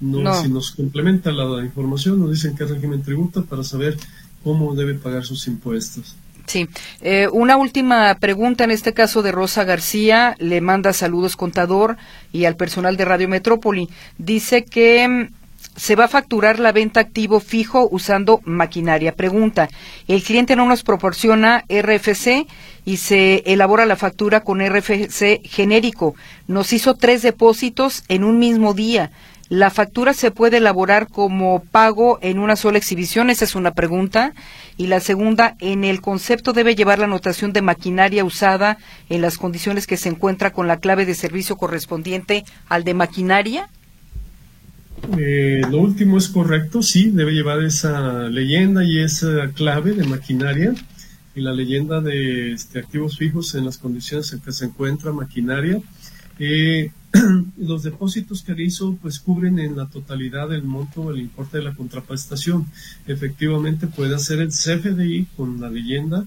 No, 0.00 0.42
si 0.42 0.48
nos 0.48 0.72
complementa 0.72 1.32
la 1.32 1.64
información, 1.64 2.20
nos 2.20 2.30
dicen 2.30 2.54
qué 2.56 2.64
régimen 2.64 3.02
tributa 3.02 3.42
para 3.42 3.64
saber 3.64 3.96
cómo 4.44 4.74
debe 4.74 4.94
pagar 4.94 5.24
sus 5.24 5.46
impuestos. 5.48 6.16
Sí. 6.46 6.66
Eh, 7.02 7.28
una 7.30 7.56
última 7.56 8.14
pregunta, 8.18 8.64
en 8.64 8.70
este 8.70 8.94
caso 8.94 9.22
de 9.22 9.32
Rosa 9.32 9.64
García, 9.64 10.34
le 10.38 10.60
manda 10.60 10.92
saludos 10.92 11.36
contador 11.36 11.98
y 12.32 12.46
al 12.46 12.56
personal 12.56 12.96
de 12.96 13.04
Radio 13.04 13.28
Metrópoli. 13.28 13.88
Dice 14.16 14.64
que 14.64 15.06
mm, 15.06 15.37
se 15.78 15.94
va 15.94 16.04
a 16.04 16.08
facturar 16.08 16.58
la 16.58 16.72
venta 16.72 17.00
activo 17.00 17.40
fijo 17.40 17.88
usando 17.90 18.40
maquinaria. 18.44 19.14
Pregunta, 19.14 19.68
el 20.08 20.22
cliente 20.22 20.56
no 20.56 20.66
nos 20.66 20.82
proporciona 20.82 21.64
RFC 21.68 22.46
y 22.84 22.96
se 22.96 23.44
elabora 23.46 23.86
la 23.86 23.96
factura 23.96 24.40
con 24.40 24.60
RFC 24.60 25.40
genérico. 25.44 26.14
Nos 26.46 26.72
hizo 26.72 26.94
tres 26.94 27.22
depósitos 27.22 28.02
en 28.08 28.24
un 28.24 28.38
mismo 28.38 28.74
día. 28.74 29.12
¿La 29.48 29.70
factura 29.70 30.12
se 30.12 30.30
puede 30.30 30.58
elaborar 30.58 31.08
como 31.08 31.60
pago 31.60 32.18
en 32.20 32.38
una 32.38 32.54
sola 32.54 32.76
exhibición? 32.76 33.30
Esa 33.30 33.46
es 33.46 33.54
una 33.54 33.70
pregunta. 33.70 34.34
Y 34.76 34.88
la 34.88 35.00
segunda, 35.00 35.56
¿en 35.60 35.84
el 35.84 36.02
concepto 36.02 36.52
debe 36.52 36.74
llevar 36.74 36.98
la 36.98 37.06
anotación 37.06 37.54
de 37.54 37.62
maquinaria 37.62 38.24
usada 38.24 38.76
en 39.08 39.22
las 39.22 39.38
condiciones 39.38 39.86
que 39.86 39.96
se 39.96 40.10
encuentra 40.10 40.52
con 40.52 40.66
la 40.66 40.80
clave 40.80 41.06
de 41.06 41.14
servicio 41.14 41.56
correspondiente 41.56 42.44
al 42.68 42.84
de 42.84 42.92
maquinaria? 42.92 43.70
Eh, 45.18 45.62
lo 45.70 45.78
último 45.78 46.18
es 46.18 46.28
correcto, 46.28 46.82
sí, 46.82 47.10
debe 47.10 47.32
llevar 47.32 47.62
esa 47.62 48.28
leyenda 48.28 48.84
y 48.84 48.98
esa 48.98 49.50
clave 49.52 49.92
de 49.92 50.04
maquinaria 50.04 50.74
y 51.34 51.40
la 51.40 51.52
leyenda 51.52 52.00
de 52.00 52.52
este, 52.52 52.80
activos 52.80 53.16
fijos 53.16 53.54
en 53.54 53.64
las 53.64 53.78
condiciones 53.78 54.32
en 54.32 54.40
que 54.40 54.52
se 54.52 54.66
encuentra 54.66 55.12
maquinaria. 55.12 55.80
Eh, 56.38 56.90
los 57.56 57.82
depósitos 57.82 58.42
que 58.42 58.54
hizo 58.62 58.96
pues 59.00 59.18
cubren 59.18 59.58
en 59.58 59.76
la 59.76 59.86
totalidad 59.86 60.52
el 60.52 60.64
monto, 60.64 61.10
el 61.10 61.20
importe 61.20 61.58
de 61.58 61.64
la 61.64 61.74
contraprestación. 61.74 62.66
Efectivamente 63.06 63.86
puede 63.86 64.14
hacer 64.14 64.40
el 64.40 64.48
CFDI 64.48 65.26
con 65.36 65.60
la 65.60 65.70
leyenda 65.70 66.26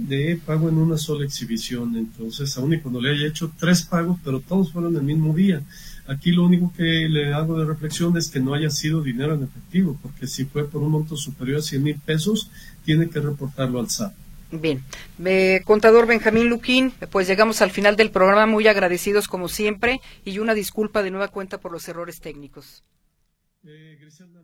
de 0.00 0.40
pago 0.46 0.68
en 0.68 0.78
una 0.78 0.96
sola 0.96 1.24
exhibición. 1.24 1.96
Entonces, 1.96 2.56
aún 2.56 2.74
y 2.74 2.80
cuando 2.80 3.00
le 3.00 3.10
haya 3.10 3.28
hecho 3.28 3.52
tres 3.58 3.82
pagos, 3.82 4.18
pero 4.24 4.40
todos 4.40 4.72
fueron 4.72 4.96
el 4.96 5.02
mismo 5.02 5.34
día. 5.34 5.62
Aquí 6.08 6.32
lo 6.32 6.44
único 6.44 6.72
que 6.74 7.06
le 7.08 7.34
hago 7.34 7.58
de 7.58 7.66
reflexión 7.66 8.16
es 8.16 8.30
que 8.30 8.40
no 8.40 8.54
haya 8.54 8.70
sido 8.70 9.02
dinero 9.02 9.34
en 9.34 9.44
efectivo, 9.44 9.98
porque 10.00 10.26
si 10.26 10.46
fue 10.46 10.66
por 10.66 10.82
un 10.82 10.92
monto 10.92 11.16
superior 11.16 11.58
a 11.58 11.62
100 11.62 11.82
mil 11.82 12.00
pesos, 12.00 12.50
tiene 12.82 13.10
que 13.10 13.20
reportarlo 13.20 13.78
al 13.78 13.90
SAT. 13.90 14.14
Bien, 14.50 14.82
eh, 15.22 15.60
contador 15.66 16.06
Benjamín 16.06 16.48
Luquín, 16.48 16.94
pues 17.10 17.28
llegamos 17.28 17.60
al 17.60 17.70
final 17.70 17.96
del 17.96 18.10
programa, 18.10 18.46
muy 18.46 18.66
agradecidos 18.66 19.28
como 19.28 19.48
siempre 19.48 20.00
y 20.24 20.38
una 20.38 20.54
disculpa 20.54 21.02
de 21.02 21.10
nueva 21.10 21.28
cuenta 21.28 21.58
por 21.58 21.72
los 21.72 21.86
errores 21.86 22.20
técnicos. 22.20 22.82
Eh, 23.64 23.98
Griselda, 24.00 24.40